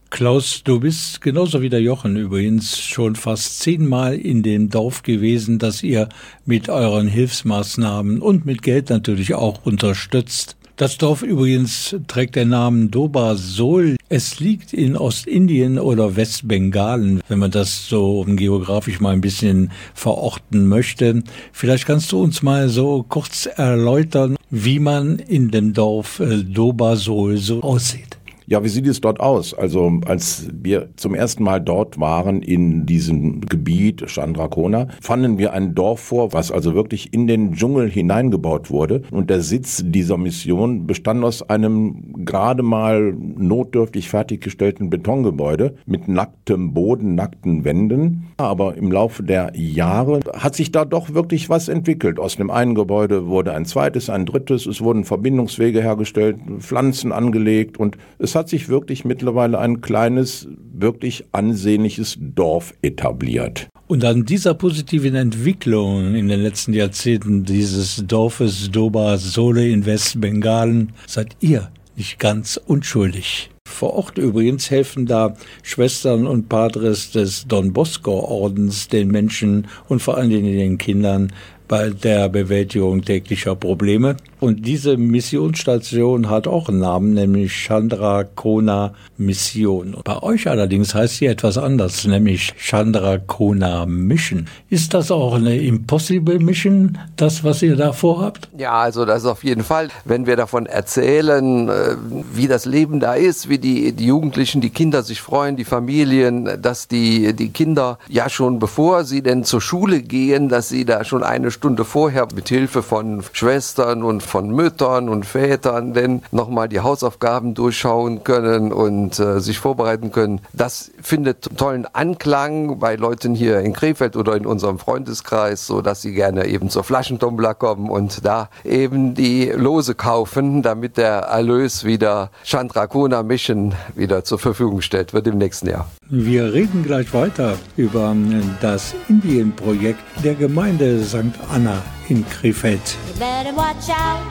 Klaus, 0.08 0.62
du 0.62 0.80
bist 0.80 1.20
genauso 1.20 1.60
wie 1.60 1.68
der 1.68 1.82
Jochen 1.82 2.16
übrigens 2.16 2.78
schon 2.78 3.16
fast 3.16 3.60
zehnmal 3.60 4.14
in 4.14 4.42
dem 4.42 4.70
Dorf 4.70 5.02
gewesen, 5.02 5.58
das 5.58 5.82
ihr 5.82 6.08
mit 6.46 6.68
euren 6.68 7.08
Hilfsmaßnahmen 7.08 8.22
und 8.22 8.46
mit 8.46 8.62
Geld 8.62 8.88
natürlich 8.88 9.34
auch 9.34 9.66
unterstützt. 9.66 10.56
Das 10.76 10.98
Dorf 10.98 11.22
übrigens 11.22 11.96
trägt 12.06 12.36
den 12.36 12.50
Namen 12.50 12.90
Doba 12.90 13.36
Sol. 13.36 13.96
Es 14.10 14.40
liegt 14.40 14.74
in 14.74 14.94
Ostindien 14.94 15.78
oder 15.78 16.16
Westbengalen, 16.16 17.22
wenn 17.28 17.38
man 17.38 17.50
das 17.50 17.88
so 17.88 18.26
geografisch 18.28 19.00
mal 19.00 19.14
ein 19.14 19.22
bisschen 19.22 19.72
verorten 19.94 20.68
möchte. 20.68 21.22
Vielleicht 21.50 21.86
kannst 21.86 22.12
du 22.12 22.22
uns 22.22 22.42
mal 22.42 22.68
so 22.68 23.06
kurz 23.08 23.46
erläutern, 23.46 24.36
wie 24.50 24.78
man 24.78 25.18
in 25.18 25.50
dem 25.50 25.72
Dorf 25.72 26.20
äh, 26.20 26.44
Doba 26.44 26.96
Sol 26.96 27.38
so 27.38 27.62
aussieht. 27.62 28.15
Ja, 28.48 28.62
wie 28.62 28.68
sieht 28.68 28.86
es 28.86 29.00
dort 29.00 29.18
aus? 29.18 29.54
Also 29.54 29.90
als 30.06 30.46
wir 30.52 30.90
zum 30.94 31.16
ersten 31.16 31.42
Mal 31.42 31.60
dort 31.60 31.98
waren 31.98 32.42
in 32.42 32.86
diesem 32.86 33.40
Gebiet 33.40 34.08
Chandrakona, 34.08 34.86
fanden 35.00 35.36
wir 35.36 35.52
ein 35.52 35.74
Dorf 35.74 35.98
vor, 35.98 36.32
was 36.32 36.52
also 36.52 36.72
wirklich 36.76 37.12
in 37.12 37.26
den 37.26 37.54
Dschungel 37.54 37.90
hineingebaut 37.90 38.70
wurde. 38.70 39.02
Und 39.10 39.30
der 39.30 39.40
Sitz 39.40 39.82
dieser 39.84 40.16
Mission 40.16 40.86
bestand 40.86 41.24
aus 41.24 41.42
einem 41.42 42.24
gerade 42.24 42.62
mal 42.62 43.14
notdürftig 43.14 44.08
fertiggestellten 44.08 44.90
Betongebäude 44.90 45.74
mit 45.84 46.06
nacktem 46.06 46.72
Boden, 46.72 47.16
nackten 47.16 47.64
Wänden. 47.64 48.28
Aber 48.36 48.76
im 48.76 48.92
Laufe 48.92 49.24
der 49.24 49.50
Jahre 49.56 50.20
hat 50.34 50.54
sich 50.54 50.70
da 50.70 50.84
doch 50.84 51.14
wirklich 51.14 51.50
was 51.50 51.66
entwickelt. 51.68 52.20
Aus 52.20 52.36
dem 52.36 52.52
einen 52.52 52.76
Gebäude 52.76 53.26
wurde 53.26 53.54
ein 53.54 53.64
zweites, 53.64 54.08
ein 54.08 54.24
drittes, 54.24 54.66
es 54.66 54.80
wurden 54.80 55.02
Verbindungswege 55.02 55.82
hergestellt, 55.82 56.36
Pflanzen 56.60 57.10
angelegt 57.10 57.76
und 57.76 57.98
es 58.20 58.35
hat 58.36 58.48
sich 58.48 58.68
wirklich 58.68 59.04
mittlerweile 59.04 59.58
ein 59.58 59.80
kleines, 59.80 60.46
wirklich 60.72 61.24
ansehnliches 61.32 62.16
Dorf 62.20 62.74
etabliert. 62.82 63.66
Und 63.88 64.04
an 64.04 64.24
dieser 64.24 64.54
positiven 64.54 65.14
Entwicklung 65.14 66.14
in 66.14 66.28
den 66.28 66.40
letzten 66.40 66.72
Jahrzehnten 66.72 67.44
dieses 67.44 68.04
Dorfes 68.06 68.70
Doba 68.70 69.16
Sole 69.16 69.68
in 69.68 69.86
Westbengalen 69.86 70.92
seid 71.06 71.36
ihr 71.40 71.70
nicht 71.96 72.18
ganz 72.18 72.60
unschuldig. 72.66 73.50
Vor 73.66 73.94
Ort 73.94 74.18
übrigens 74.18 74.70
helfen 74.70 75.06
da 75.06 75.34
Schwestern 75.62 76.26
und 76.26 76.48
Padres 76.48 77.10
des 77.10 77.46
Don 77.46 77.72
Bosco 77.72 78.12
Ordens 78.20 78.88
den 78.88 79.08
Menschen 79.08 79.66
und 79.88 80.00
vor 80.00 80.16
allen 80.16 80.30
Dingen 80.30 80.56
den 80.56 80.78
Kindern 80.78 81.32
bei 81.68 81.90
der 81.90 82.28
Bewältigung 82.28 83.02
täglicher 83.02 83.56
Probleme. 83.56 84.16
Und 84.46 84.64
diese 84.64 84.96
Missionsstation 84.96 86.30
hat 86.30 86.46
auch 86.46 86.68
einen 86.68 86.78
Namen, 86.78 87.14
nämlich 87.14 87.52
Chandra 87.52 88.22
Kona 88.22 88.92
Mission. 89.18 89.96
Bei 90.04 90.22
euch 90.22 90.46
allerdings 90.48 90.94
heißt 90.94 91.16
sie 91.16 91.26
etwas 91.26 91.58
anders, 91.58 92.06
nämlich 92.06 92.54
Chandra 92.56 93.18
Kona 93.18 93.86
Mission. 93.86 94.46
Ist 94.70 94.94
das 94.94 95.10
auch 95.10 95.34
eine 95.34 95.56
Impossible 95.56 96.38
Mission, 96.38 96.96
das, 97.16 97.42
was 97.42 97.60
ihr 97.60 97.74
da 97.74 97.92
vorhabt? 97.92 98.48
Ja, 98.56 98.74
also 98.74 99.04
das 99.04 99.24
auf 99.24 99.42
jeden 99.42 99.64
Fall, 99.64 99.88
wenn 100.04 100.26
wir 100.26 100.36
davon 100.36 100.66
erzählen, 100.66 101.68
äh, 101.68 101.96
wie 102.32 102.46
das 102.46 102.66
Leben 102.66 103.00
da 103.00 103.14
ist, 103.14 103.48
wie 103.48 103.58
die, 103.58 103.94
die 103.94 104.06
Jugendlichen, 104.06 104.60
die 104.60 104.70
Kinder 104.70 105.02
sich 105.02 105.20
freuen, 105.20 105.56
die 105.56 105.64
Familien, 105.64 106.62
dass 106.62 106.86
die, 106.86 107.32
die 107.32 107.48
Kinder 107.48 107.98
ja 108.08 108.28
schon 108.28 108.60
bevor 108.60 109.02
sie 109.02 109.22
denn 109.22 109.42
zur 109.42 109.60
Schule 109.60 110.02
gehen, 110.02 110.48
dass 110.48 110.68
sie 110.68 110.84
da 110.84 111.02
schon 111.02 111.24
eine 111.24 111.50
Stunde 111.50 111.84
vorher 111.84 112.28
mit 112.32 112.48
Hilfe 112.48 112.84
von 112.84 113.24
Schwestern 113.32 114.04
und 114.04 114.22
von 114.22 114.35
Müttern 114.44 115.08
und 115.08 115.24
Vätern 115.24 115.94
denn 115.94 116.22
nochmal 116.30 116.68
die 116.68 116.80
Hausaufgaben 116.80 117.54
durchschauen 117.54 118.24
können 118.24 118.72
und 118.72 119.18
äh, 119.18 119.40
sich 119.40 119.58
vorbereiten 119.58 120.12
können. 120.12 120.40
Das 120.52 120.90
findet 121.00 121.56
tollen 121.56 121.86
Anklang 121.92 122.78
bei 122.78 122.96
Leuten 122.96 123.34
hier 123.34 123.60
in 123.60 123.72
Krefeld 123.72 124.16
oder 124.16 124.36
in 124.36 124.46
unserem 124.46 124.78
Freundeskreis, 124.78 125.66
so 125.66 125.80
dass 125.80 126.02
sie 126.02 126.12
gerne 126.12 126.46
eben 126.46 126.70
zur 126.70 126.84
Flaschentumbler 126.84 127.54
kommen 127.54 127.88
und 127.88 128.24
da 128.24 128.50
eben 128.64 129.14
die 129.14 129.46
Lose 129.46 129.94
kaufen, 129.94 130.62
damit 130.62 130.96
der 130.96 131.18
Erlös 131.20 131.84
wieder 131.84 132.30
Chandrakona 132.44 133.22
Mission 133.22 133.74
wieder 133.94 134.24
zur 134.24 134.38
Verfügung 134.38 134.76
gestellt 134.76 135.14
wird 135.14 135.26
im 135.26 135.38
nächsten 135.38 135.68
Jahr. 135.68 135.88
Wir 136.08 136.52
reden 136.52 136.84
gleich 136.84 137.12
weiter 137.12 137.54
über 137.76 138.14
das 138.60 138.94
Indienprojekt 139.08 140.00
der 140.22 140.34
Gemeinde 140.34 141.02
St. 141.02 141.34
Anna 141.52 141.82
in 142.08 142.24
Krefeld. 142.24 142.86
You 143.08 143.18
better 143.18 143.52
watch 143.52 143.88
out, 143.88 144.22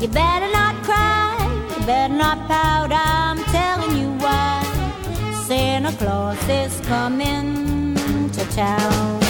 you 0.00 0.08
better 0.08 0.50
not 0.52 0.74
cry, 0.84 1.36
you 1.78 1.86
better 1.86 2.14
not 2.14 2.38
pout, 2.46 2.92
I'm 2.92 3.38
telling 3.44 3.96
you 3.96 4.08
why. 4.18 4.62
Santa 5.46 5.92
Claus 5.92 6.48
is 6.48 6.80
coming 6.86 7.94
to 8.30 8.44
town. 8.52 9.20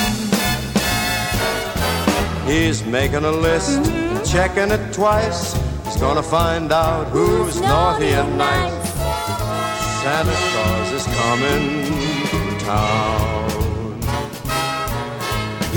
He's 2.47 2.85
making 2.85 3.25
a 3.25 3.33
list, 3.33 3.81
mm-hmm. 3.81 4.23
checking 4.25 4.71
it 4.71 4.93
twice. 4.93 5.55
He's 5.85 5.97
gonna 5.97 6.23
find 6.23 6.73
out 6.73 7.07
who's 7.09 7.61
naughty 7.61 8.09
and 8.09 8.37
nice. 8.37 8.93
Santa 10.03 10.37
Claus 10.51 10.93
is 10.93 11.07
coming 11.17 11.85
to 12.31 12.65
town. 12.65 13.54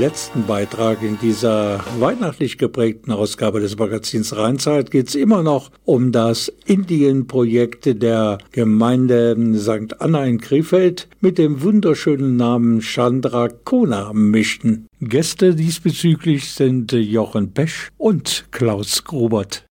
Letzten 0.00 0.46
Beitrag 0.46 1.02
in 1.02 1.18
dieser 1.18 1.80
weihnachtlich 1.98 2.56
geprägten 2.56 3.10
Ausgabe 3.10 3.58
des 3.58 3.76
Magazins 3.76 4.36
Rheinzeit 4.36 4.92
geht 4.92 5.08
es 5.08 5.16
immer 5.16 5.42
noch 5.42 5.72
um 5.84 6.12
das 6.12 6.52
Indien-Projekt 6.66 8.00
der 8.00 8.38
Gemeinde 8.52 9.36
St. 9.56 10.00
Anna 10.00 10.24
in 10.24 10.40
Krefeld 10.40 11.08
mit 11.20 11.36
dem 11.36 11.62
wunderschönen 11.62 12.36
Namen 12.36 12.80
Chandra 12.80 13.48
Kona 13.48 14.12
Mission. 14.12 14.86
Gäste 15.00 15.56
diesbezüglich 15.56 16.52
sind 16.52 16.92
Jochen 16.92 17.52
Pesch 17.52 17.88
und 17.98 18.46
Klaus 18.52 19.02
Grubert. 19.02 19.64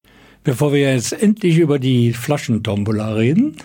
Bevor 0.43 0.73
wir 0.73 0.93
jetzt 0.93 1.13
endlich 1.13 1.57
über 1.57 1.79
die 1.79 2.11
Flaschentombola 2.11 3.13
reden, 3.13 3.55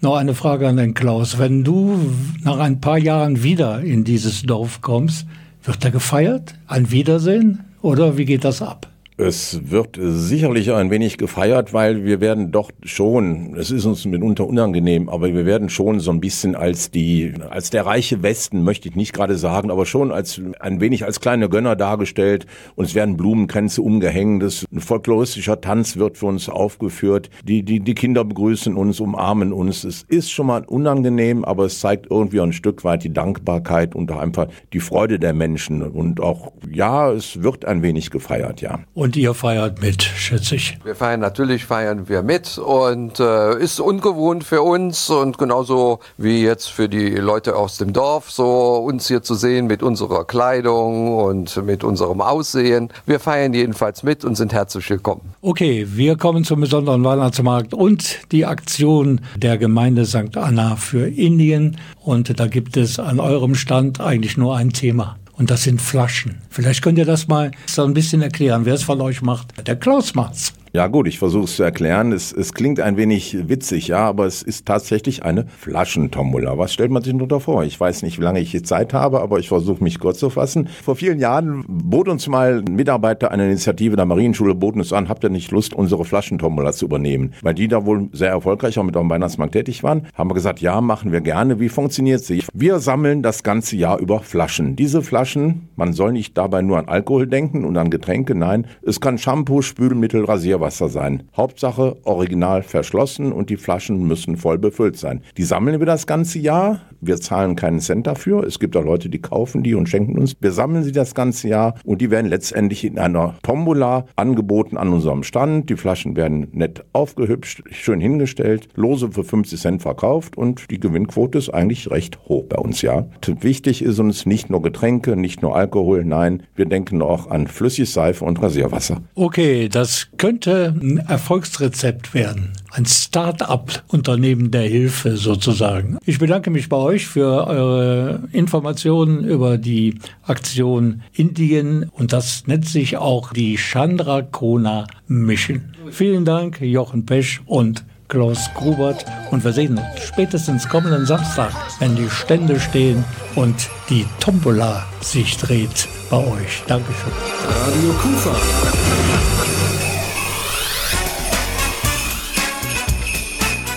noch 0.00 0.16
eine 0.16 0.34
Frage 0.34 0.68
an 0.68 0.76
den 0.76 0.94
Klaus. 0.94 1.38
Wenn 1.40 1.64
du 1.64 1.98
nach 2.44 2.58
ein 2.58 2.80
paar 2.80 2.98
Jahren 2.98 3.42
wieder 3.42 3.80
in 3.80 4.04
dieses 4.04 4.42
Dorf 4.42 4.80
kommst, 4.82 5.26
wird 5.64 5.84
da 5.84 5.90
gefeiert? 5.90 6.54
Ein 6.66 6.90
Wiedersehen? 6.90 7.64
Oder 7.80 8.16
wie 8.16 8.24
geht 8.24 8.44
das 8.44 8.62
ab? 8.62 8.91
Es 9.18 9.70
wird 9.70 9.98
sicherlich 10.00 10.72
ein 10.72 10.90
wenig 10.90 11.18
gefeiert, 11.18 11.74
weil 11.74 12.06
wir 12.06 12.22
werden 12.22 12.50
doch 12.50 12.70
schon, 12.82 13.54
es 13.58 13.70
ist 13.70 13.84
uns 13.84 14.06
mitunter 14.06 14.46
unangenehm, 14.46 15.10
aber 15.10 15.34
wir 15.34 15.44
werden 15.44 15.68
schon 15.68 16.00
so 16.00 16.10
ein 16.10 16.20
bisschen 16.20 16.54
als 16.54 16.90
die, 16.90 17.34
als 17.50 17.68
der 17.68 17.84
reiche 17.84 18.22
Westen, 18.22 18.64
möchte 18.64 18.88
ich 18.88 18.96
nicht 18.96 19.12
gerade 19.12 19.36
sagen, 19.36 19.70
aber 19.70 19.84
schon 19.84 20.12
als 20.12 20.40
ein 20.60 20.80
wenig 20.80 21.04
als 21.04 21.20
kleine 21.20 21.50
Gönner 21.50 21.76
dargestellt 21.76 22.46
und 22.74 22.86
es 22.86 22.94
werden 22.94 23.18
Blumenkränze 23.18 23.82
umgehängt, 23.82 24.42
ein 24.42 24.80
folkloristischer 24.80 25.60
Tanz 25.60 25.98
wird 25.98 26.16
für 26.16 26.26
uns 26.26 26.48
aufgeführt, 26.48 27.28
die, 27.44 27.62
die, 27.64 27.80
die 27.80 27.94
Kinder 27.94 28.24
begrüßen 28.24 28.74
uns, 28.74 28.98
umarmen 28.98 29.52
uns. 29.52 29.84
Es 29.84 30.04
ist 30.08 30.30
schon 30.30 30.46
mal 30.46 30.64
unangenehm, 30.64 31.44
aber 31.44 31.66
es 31.66 31.80
zeigt 31.80 32.10
irgendwie 32.10 32.40
ein 32.40 32.54
Stück 32.54 32.82
weit 32.82 33.04
die 33.04 33.12
Dankbarkeit 33.12 33.94
und 33.94 34.10
auch 34.10 34.18
einfach 34.18 34.46
die 34.72 34.80
Freude 34.80 35.18
der 35.18 35.34
Menschen 35.34 35.82
und 35.82 36.20
auch, 36.20 36.52
ja, 36.72 37.12
es 37.12 37.42
wird 37.42 37.66
ein 37.66 37.82
wenig 37.82 38.10
gefeiert, 38.10 38.62
ja. 38.62 38.80
Und 38.94 39.01
ihr 39.16 39.34
feiert 39.34 39.82
mit, 39.82 40.02
schätze 40.02 40.54
ich. 40.54 40.78
Wir 40.84 40.94
feiern 40.94 41.20
natürlich, 41.20 41.64
feiern 41.64 42.08
wir 42.08 42.22
mit 42.22 42.58
und 42.58 43.18
äh, 43.18 43.58
ist 43.58 43.80
ungewohnt 43.80 44.44
für 44.44 44.62
uns 44.62 45.10
und 45.10 45.38
genauso 45.38 45.98
wie 46.16 46.42
jetzt 46.42 46.68
für 46.68 46.88
die 46.88 47.10
Leute 47.10 47.56
aus 47.56 47.78
dem 47.78 47.92
Dorf, 47.92 48.30
so 48.30 48.76
uns 48.76 49.08
hier 49.08 49.22
zu 49.22 49.34
sehen 49.34 49.66
mit 49.66 49.82
unserer 49.82 50.24
Kleidung 50.24 51.16
und 51.16 51.56
mit 51.64 51.84
unserem 51.84 52.20
Aussehen. 52.20 52.90
Wir 53.04 53.18
feiern 53.18 53.54
jedenfalls 53.54 54.02
mit 54.02 54.24
und 54.24 54.36
sind 54.36 54.52
herzlich 54.52 54.88
willkommen. 54.88 55.34
Okay, 55.40 55.86
wir 55.90 56.16
kommen 56.16 56.44
zum 56.44 56.60
besonderen 56.60 57.02
Weihnachtsmarkt 57.02 57.74
und 57.74 58.20
die 58.30 58.46
Aktion 58.46 59.20
der 59.36 59.58
Gemeinde 59.58 60.06
St. 60.06 60.36
Anna 60.36 60.76
für 60.76 61.08
Indien. 61.08 61.76
Und 62.04 62.38
da 62.38 62.46
gibt 62.46 62.76
es 62.76 62.98
an 62.98 63.20
eurem 63.20 63.54
Stand 63.54 64.00
eigentlich 64.00 64.36
nur 64.36 64.56
ein 64.56 64.72
Thema. 64.72 65.16
Und 65.42 65.50
das 65.50 65.64
sind 65.64 65.82
Flaschen. 65.82 66.36
Vielleicht 66.50 66.82
könnt 66.82 66.98
ihr 66.98 67.04
das 67.04 67.26
mal 67.26 67.50
so 67.66 67.82
ein 67.82 67.94
bisschen 67.94 68.22
erklären, 68.22 68.64
wer 68.64 68.74
es 68.74 68.84
von 68.84 69.00
euch 69.00 69.22
macht. 69.22 69.66
Der 69.66 69.74
Klaus 69.74 70.14
macht's. 70.14 70.52
Ja 70.74 70.86
gut, 70.86 71.06
ich 71.06 71.18
versuche 71.18 71.44
es 71.44 71.56
zu 71.56 71.62
erklären. 71.64 72.12
Es, 72.12 72.32
es 72.32 72.54
klingt 72.54 72.80
ein 72.80 72.96
wenig 72.96 73.46
witzig, 73.46 73.88
ja, 73.88 74.06
aber 74.06 74.24
es 74.24 74.40
ist 74.40 74.64
tatsächlich 74.64 75.22
eine 75.22 75.44
Flaschentombola. 75.58 76.56
Was 76.56 76.72
stellt 76.72 76.90
man 76.90 77.02
sich 77.02 77.12
darunter 77.12 77.40
vor? 77.40 77.62
Ich 77.64 77.78
weiß 77.78 78.02
nicht, 78.02 78.18
wie 78.18 78.22
lange 78.22 78.40
ich 78.40 78.54
jetzt 78.54 78.68
Zeit 78.68 78.94
habe, 78.94 79.20
aber 79.20 79.38
ich 79.38 79.48
versuche 79.48 79.84
mich 79.84 80.00
kurz 80.00 80.18
zu 80.18 80.30
fassen. 80.30 80.70
Vor 80.82 80.96
vielen 80.96 81.18
Jahren 81.18 81.62
bot 81.68 82.08
uns 82.08 82.26
mal 82.26 82.64
ein 82.66 82.74
Mitarbeiter 82.74 83.30
einer 83.30 83.44
Initiative 83.44 83.96
der 83.96 84.06
Marienschule, 84.06 84.54
boten 84.54 84.80
uns 84.80 84.94
an, 84.94 85.10
habt 85.10 85.22
ihr 85.24 85.28
nicht 85.28 85.50
Lust, 85.50 85.74
unsere 85.74 86.06
Flaschentombola 86.06 86.72
zu 86.72 86.86
übernehmen? 86.86 87.34
Weil 87.42 87.52
die 87.52 87.68
da 87.68 87.84
wohl 87.84 88.08
sehr 88.12 88.30
erfolgreich 88.30 88.78
auch 88.78 88.84
mit 88.84 88.94
dem 88.94 89.10
Weihnachtsmarkt 89.10 89.52
tätig 89.52 89.82
waren, 89.82 90.06
haben 90.14 90.30
wir 90.30 90.34
gesagt, 90.34 90.62
ja, 90.62 90.80
machen 90.80 91.12
wir 91.12 91.20
gerne. 91.20 91.60
Wie 91.60 91.68
funktioniert 91.68 92.24
sie? 92.24 92.44
Wir 92.54 92.78
sammeln 92.78 93.22
das 93.22 93.42
ganze 93.42 93.76
Jahr 93.76 93.98
über 93.98 94.20
Flaschen. 94.20 94.74
Diese 94.74 95.02
Flaschen, 95.02 95.68
man 95.76 95.92
soll 95.92 96.12
nicht 96.12 96.38
dabei 96.38 96.62
nur 96.62 96.78
an 96.78 96.88
Alkohol 96.88 97.26
denken 97.26 97.66
und 97.66 97.76
an 97.76 97.90
Getränke, 97.90 98.34
nein, 98.34 98.66
es 98.80 99.02
kann 99.02 99.18
Shampoo, 99.18 99.60
Spülmittel, 99.60 100.24
Rasierwasser 100.24 100.61
sein. 100.70 101.24
Hauptsache 101.36 101.96
original 102.04 102.62
verschlossen 102.62 103.32
und 103.32 103.50
die 103.50 103.56
Flaschen 103.56 104.06
müssen 104.06 104.36
voll 104.36 104.58
befüllt 104.58 104.96
sein. 104.96 105.22
Die 105.36 105.42
sammeln 105.42 105.80
wir 105.80 105.86
das 105.86 106.06
ganze 106.06 106.38
Jahr. 106.38 106.80
Wir 107.04 107.20
zahlen 107.20 107.56
keinen 107.56 107.80
Cent 107.80 108.06
dafür. 108.06 108.44
Es 108.44 108.60
gibt 108.60 108.76
auch 108.76 108.84
Leute, 108.84 109.08
die 109.08 109.20
kaufen 109.20 109.64
die 109.64 109.74
und 109.74 109.88
schenken 109.88 110.18
uns. 110.18 110.36
Wir 110.40 110.52
sammeln 110.52 110.84
sie 110.84 110.92
das 110.92 111.14
ganze 111.14 111.48
Jahr 111.48 111.74
und 111.84 112.00
die 112.00 112.12
werden 112.12 112.28
letztendlich 112.28 112.84
in 112.84 112.96
einer 112.96 113.34
Tombola 113.42 114.06
angeboten 114.14 114.76
an 114.76 114.92
unserem 114.92 115.24
Stand. 115.24 115.68
Die 115.68 115.76
Flaschen 115.76 116.14
werden 116.14 116.46
nett 116.52 116.84
aufgehübscht, 116.92 117.64
schön 117.72 118.00
hingestellt, 118.00 118.68
lose 118.76 119.10
für 119.10 119.24
50 119.24 119.60
Cent 119.60 119.82
verkauft 119.82 120.38
und 120.38 120.70
die 120.70 120.78
Gewinnquote 120.78 121.38
ist 121.38 121.50
eigentlich 121.50 121.90
recht 121.90 122.20
hoch 122.28 122.44
bei 122.48 122.58
uns, 122.58 122.82
ja. 122.82 123.06
Wichtig 123.40 123.82
ist 123.82 123.98
uns 123.98 124.24
nicht 124.24 124.48
nur 124.48 124.62
Getränke, 124.62 125.16
nicht 125.16 125.42
nur 125.42 125.56
Alkohol, 125.56 126.04
nein, 126.04 126.44
wir 126.54 126.66
denken 126.66 127.02
auch 127.02 127.28
an 127.28 127.48
Flüssigseife 127.48 128.24
und 128.24 128.40
Rasierwasser. 128.40 129.02
Okay, 129.16 129.68
das 129.68 130.08
könnte 130.18 130.74
ein 130.80 130.98
Erfolgsrezept 130.98 132.14
werden. 132.14 132.52
Ein 132.70 132.86
Start-up-Unternehmen 132.86 134.50
der 134.50 134.62
Hilfe 134.62 135.16
sozusagen. 135.16 135.98
Ich 136.06 136.18
bedanke 136.18 136.50
mich 136.50 136.70
bei 136.70 136.76
euch 136.76 136.91
für 137.00 137.46
eure 137.46 138.28
Informationen 138.32 139.24
über 139.24 139.58
die 139.58 139.98
Aktion 140.22 141.02
Indien 141.12 141.90
und 141.92 142.12
das 142.12 142.46
nennt 142.46 142.66
sich 142.66 142.96
auch 142.96 143.32
die 143.32 143.56
Chandra 143.56 144.22
Kona 144.22 144.86
Mission. 145.06 145.62
Vielen 145.90 146.24
Dank, 146.24 146.60
Jochen 146.60 147.06
Pesch 147.06 147.42
und 147.46 147.84
Klaus 148.08 148.50
Grubert 148.54 149.04
und 149.30 149.42
wir 149.42 149.52
sehen 149.52 149.78
uns 149.78 150.02
spätestens 150.02 150.68
kommenden 150.68 151.06
Samstag, 151.06 151.52
wenn 151.78 151.96
die 151.96 152.10
Stände 152.10 152.60
stehen 152.60 153.04
und 153.34 153.70
die 153.88 154.04
Tombola 154.20 154.84
sich 155.00 155.36
dreht 155.38 155.88
bei 156.10 156.18
euch. 156.18 156.62
Dankeschön. 156.66 157.12
Radio 157.48 157.92
Kufa. 157.94 158.36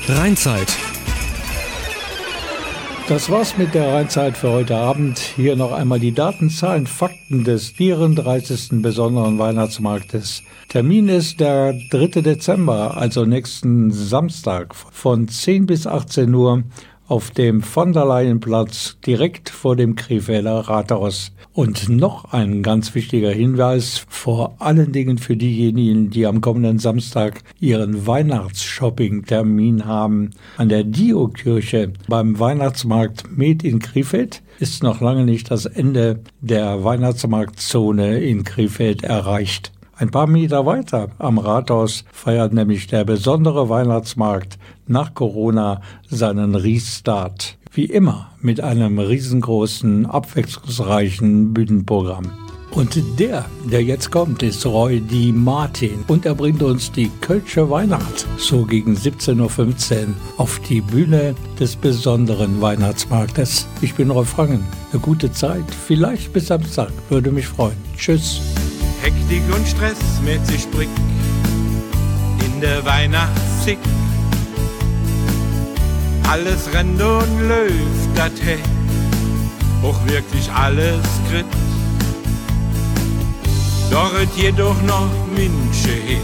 Rheinzeit. 0.07 0.84
Das 3.07 3.29
war's 3.29 3.55
mit 3.55 3.75
der 3.75 3.93
Rheinzeit 3.93 4.35
für 4.35 4.49
heute 4.49 4.77
Abend. 4.77 5.19
Hier 5.19 5.55
noch 5.55 5.71
einmal 5.71 5.99
die 5.99 6.11
Daten, 6.11 6.49
Zahlen, 6.49 6.87
Fakten 6.87 7.43
des 7.43 7.69
34. 7.69 8.81
besonderen 8.81 9.37
Weihnachtsmarktes. 9.37 10.41
Termin 10.69 11.07
ist 11.07 11.39
der 11.39 11.73
3. 11.91 12.21
Dezember, 12.21 12.97
also 12.97 13.25
nächsten 13.25 13.91
Samstag 13.91 14.73
von 14.73 15.27
10 15.27 15.67
bis 15.67 15.85
18 15.85 16.33
Uhr 16.33 16.63
auf 17.07 17.31
dem 17.31 17.61
von 17.61 17.93
der 17.93 18.05
Leyenplatz 18.05 18.97
direkt 19.05 19.49
vor 19.49 19.75
dem 19.75 19.95
Krefelder 19.95 20.59
Rathaus. 20.61 21.31
Und 21.53 21.87
noch 21.87 22.33
ein 22.33 22.63
ganz 22.63 22.95
wichtiger 22.95 23.31
Hinweis, 23.31 24.05
vor 24.09 24.55
allen 24.59 24.91
Dingen 24.91 25.17
für 25.17 25.37
diejenigen, 25.37 26.09
die 26.09 26.25
am 26.25 26.41
kommenden 26.41 26.79
Samstag 26.79 27.43
ihren 27.59 28.07
Weihnachtsshopping-Termin 28.07 29.85
haben. 29.85 30.31
An 30.57 30.69
der 30.69 30.83
Dio-Kirche 30.83 31.93
beim 32.07 32.39
Weihnachtsmarkt 32.39 33.37
Med 33.37 33.63
in 33.63 33.79
Krefeld 33.79 34.41
ist 34.59 34.83
noch 34.83 35.01
lange 35.01 35.25
nicht 35.25 35.51
das 35.51 35.65
Ende 35.65 36.21
der 36.41 36.83
Weihnachtsmarktzone 36.83 38.19
in 38.19 38.43
Krefeld 38.43 39.03
erreicht. 39.03 39.71
Ein 39.97 40.11
paar 40.11 40.27
Meter 40.27 40.65
weiter 40.65 41.07
am 41.19 41.37
Rathaus 41.37 42.03
feiert 42.11 42.53
nämlich 42.53 42.87
der 42.87 43.05
besondere 43.05 43.69
Weihnachtsmarkt 43.69 44.59
nach 44.87 45.13
Corona 45.13 45.81
seinen 46.09 46.53
Restart. 46.55 47.57
Wie 47.71 47.85
immer 47.85 48.31
mit 48.41 48.59
einem 48.59 48.99
riesengroßen, 48.99 50.05
abwechslungsreichen 50.05 51.53
Bühnenprogramm. 51.53 52.31
Und 52.71 53.01
der, 53.19 53.45
der 53.71 53.83
jetzt 53.83 54.11
kommt, 54.11 54.43
ist 54.43 54.65
Roy 54.65 54.99
D. 54.99 55.31
Martin 55.31 56.03
und 56.07 56.25
er 56.25 56.35
bringt 56.35 56.61
uns 56.61 56.91
die 56.91 57.09
Kölsche 57.21 57.69
Weihnacht 57.69 58.27
so 58.37 58.65
gegen 58.65 58.95
17.15 58.95 59.39
Uhr 59.39 60.13
auf 60.35 60.59
die 60.67 60.81
Bühne 60.81 61.35
des 61.57 61.77
besonderen 61.77 62.59
Weihnachtsmarktes. 62.59 63.65
Ich 63.81 63.95
bin 63.95 64.11
Rolf 64.11 64.27
Frangen. 64.27 64.65
Eine 64.91 64.99
gute 64.99 65.31
Zeit, 65.31 65.63
vielleicht 65.73 66.33
bis 66.33 66.47
Samstag, 66.47 66.91
würde 67.09 67.31
mich 67.31 67.47
freuen. 67.47 67.77
Tschüss. 67.95 68.41
Hektik 69.05 69.43
und 69.53 69.67
Stress 69.67 69.99
mit 70.23 70.43
sich 70.47 70.67
Brick 70.71 70.89
in 72.43 72.59
der 72.59 72.83
Weihnachtssick. 72.83 73.77
Alles 76.27 76.73
rennt 76.73 76.99
und 76.99 77.47
läuft 77.47 78.09
dat 78.15 78.31
hey, 78.41 78.57
auch 79.83 80.03
wirklich 80.07 80.51
alles 80.51 81.03
krit. 81.29 81.45
Dort 83.91 84.35
jedoch 84.35 84.81
noch 84.81 85.11
Minsche 85.35 86.01
he, 86.07 86.17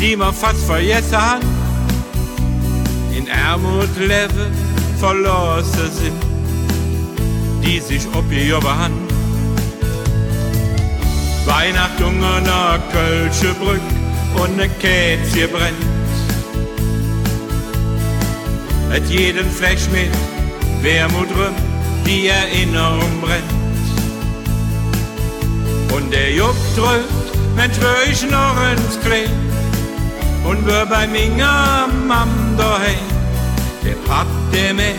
die 0.00 0.14
man 0.14 0.32
fast 0.32 0.62
vergessen 0.64 1.20
hat, 1.20 1.42
in 3.16 3.26
Armut 3.28 3.98
leben 3.98 4.52
verloren 5.00 5.64
sind, 5.64 6.22
die 7.64 7.80
sich 7.80 8.06
ob 8.14 8.30
ihr 8.30 8.62
Hand 8.62 9.15
Weihnachten 11.46 12.24
an 12.24 12.44
der 12.44 12.80
Kölsche 12.92 13.54
Brück 13.54 13.80
und 14.42 14.56
ne 14.56 14.68
Kätzje 14.68 15.46
brennt. 15.46 15.86
Et 18.92 19.08
jeden 19.08 19.50
Fleisch 19.50 19.88
mit 19.92 20.10
Wermut 20.82 21.30
rum, 21.30 21.54
die 22.04 22.28
Erinnerung 22.28 23.20
brennt. 23.20 23.52
Und 25.94 26.12
der 26.12 26.32
Juck 26.32 26.56
drückt, 26.74 27.56
Mensch, 27.56 27.80
wär 27.80 28.10
ich 28.10 28.22
noch 28.28 28.56
ins 28.72 29.00
Klee 29.00 29.28
und 30.44 30.66
wär 30.66 30.84
bei 30.86 31.06
Minga 31.06 31.86
Mam 32.06 32.56
daheim. 32.58 33.06
Der 33.84 33.94
Papp, 34.08 34.26
der 34.52 34.74
mit 34.74 34.96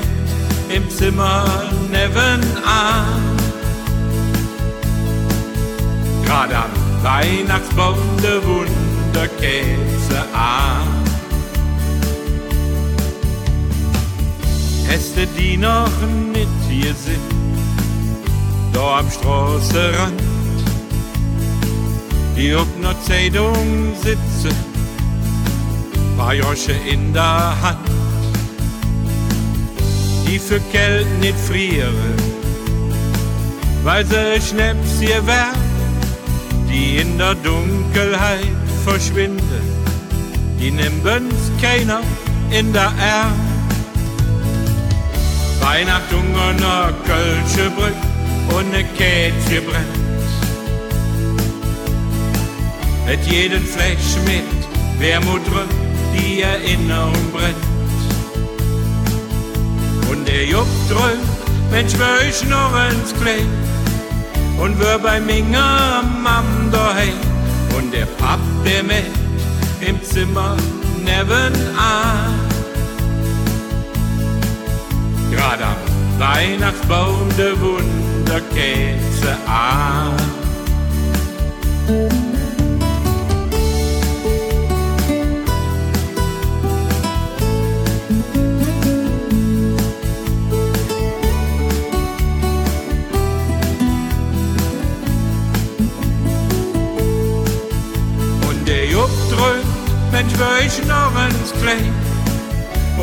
im 0.70 0.90
Zimmer 0.90 1.46
nebenan. 1.92 3.37
Gerade 6.28 6.58
am 6.58 7.04
Weihnachtsbaum 7.04 7.96
der 8.22 8.44
Wunderkäse 8.44 10.20
an. 10.34 10.86
Äste, 14.94 15.26
die 15.38 15.56
noch 15.56 15.90
nicht 16.34 16.50
hier 16.70 16.94
sind, 16.94 17.22
da 18.74 19.00
am 19.00 19.10
Straßenrand, 19.10 20.22
die 22.36 22.54
auf 22.54 22.68
einer 22.78 23.02
Zeitung 23.04 23.94
sitzen, 23.96 24.54
paar 26.18 26.34
Josche 26.34 26.74
in 26.92 27.14
der 27.14 27.56
Hand, 27.62 27.90
die 30.28 30.40
für 30.40 30.60
Geld 30.74 31.08
nicht 31.22 31.40
frieren, 31.40 32.16
weil 33.86 34.06
sie 34.06 34.42
Schnaps 34.42 35.00
hier 35.00 35.26
werfen 35.26 35.67
die 36.78 36.98
in 36.98 37.18
der 37.18 37.34
Dunkelheit 37.36 38.56
verschwinden, 38.86 39.64
die 40.60 40.72
nimmen's 40.72 41.52
keiner 41.62 42.02
in 42.52 42.72
der 42.72 42.92
Erde. 43.14 43.34
Weihnachten 45.60 46.36
an 46.48 46.58
der 46.58 46.94
Kölsche 47.10 47.70
Brück 47.72 48.02
und 48.56 48.72
ne 48.72 48.84
Kätzje 48.98 49.62
brennt. 49.62 49.98
Mit 53.08 53.26
jeden 53.26 53.66
Fleisch 53.66 54.12
mit 54.26 54.60
Wermut 55.00 55.46
drückt, 55.48 55.74
die 56.14 56.42
Erinnerung 56.42 57.32
brennt. 57.34 57.66
Und 60.12 60.28
der 60.28 60.46
Juck 60.46 60.68
drückt, 60.90 61.72
Mensch, 61.72 61.98
wär 61.98 62.30
ich 62.30 62.44
noch 62.48 62.74
ins 62.90 63.14
Klee 63.20 63.46
und 64.60 64.80
wir 64.80 65.00
bei 65.00 65.20
Minga 65.20 66.02
Mam 66.24 66.72
daheim 66.72 67.14
und 67.78 67.94
der 67.94 68.06
Papp, 68.06 68.40
der 68.66 68.84
mit 68.84 69.06
im 69.82 70.02
Zimmer 70.04 70.56
nebenan. 71.04 72.34
Gerade 75.32 75.66
am 75.66 76.20
Weihnachtsbaum 76.20 77.30
der 77.38 77.60
Wunderkäse 77.60 79.38
an. 79.48 80.16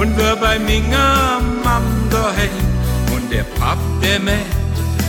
Und 0.04 0.18
wir 0.18 0.36
bei 0.36 0.58
Minga 0.58 1.40
Mam 1.64 1.82
daheim 2.10 2.66
und 3.14 3.32
der 3.32 3.44
Papp, 3.58 3.78
der 4.02 4.20
mit 4.20 4.50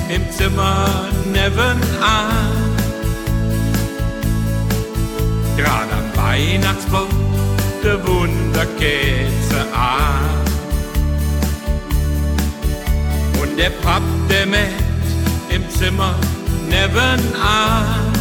im 0.09 0.23
Zimmer 0.31 0.87
nebenan. 1.25 1.81
Gerade 5.57 5.93
am 6.01 6.07
Weihnachtsbaum 6.23 7.09
der 7.83 7.97
Wunderkäse 8.07 9.61
an. 9.73 10.29
Und 13.41 13.57
der 13.57 13.71
Papp, 13.83 14.03
der 14.29 14.45
mit 14.45 14.75
im 15.49 15.69
Zimmer 15.77 16.15
nebenan. 16.69 18.13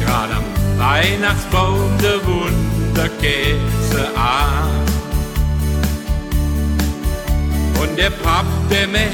Gerade 0.00 0.34
am 0.40 0.48
Weihnachtsbaum 0.78 1.90
der 2.02 2.18
Wunderkäse 2.26 3.79
an. 4.16 4.84
Und 7.80 7.98
der 7.98 8.10
Papp, 8.10 8.46
der 8.70 8.86
mit 8.88 9.12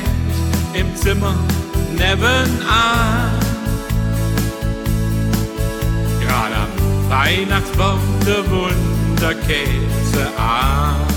im 0.74 0.94
Zimmer 0.96 1.34
nebenan. 1.92 3.40
Gerade 6.20 6.56
am 6.56 7.10
Weihnachtsbaum 7.10 8.00
der 8.26 8.44
Wunderkäse 8.50 10.26
an. 10.36 11.15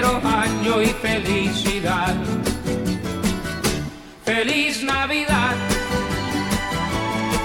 Próspero 0.00 0.20
año 0.28 0.82
y 0.82 0.86
felicidad. 0.86 2.14
Feliz 4.24 4.82
Navidad, 4.82 5.54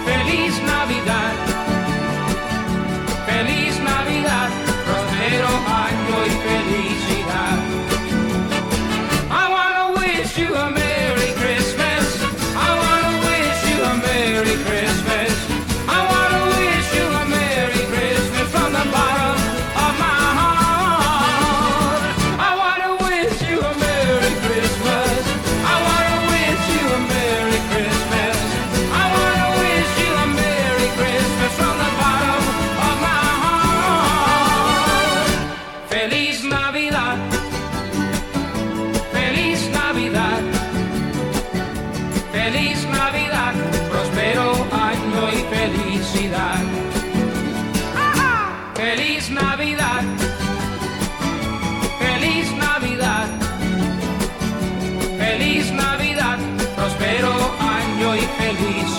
feliz 0.05 0.61
Navidad, 0.63 1.33
Feliz 49.05 49.29
Navidad. 49.29 50.01
Feliz 51.99 52.51
Navidad. 52.57 53.27
Feliz 55.19 55.71
Navidad. 55.71 56.39
Prospero 56.75 57.31
año 57.59 58.15
y 58.15 58.21
feliz. 58.39 58.94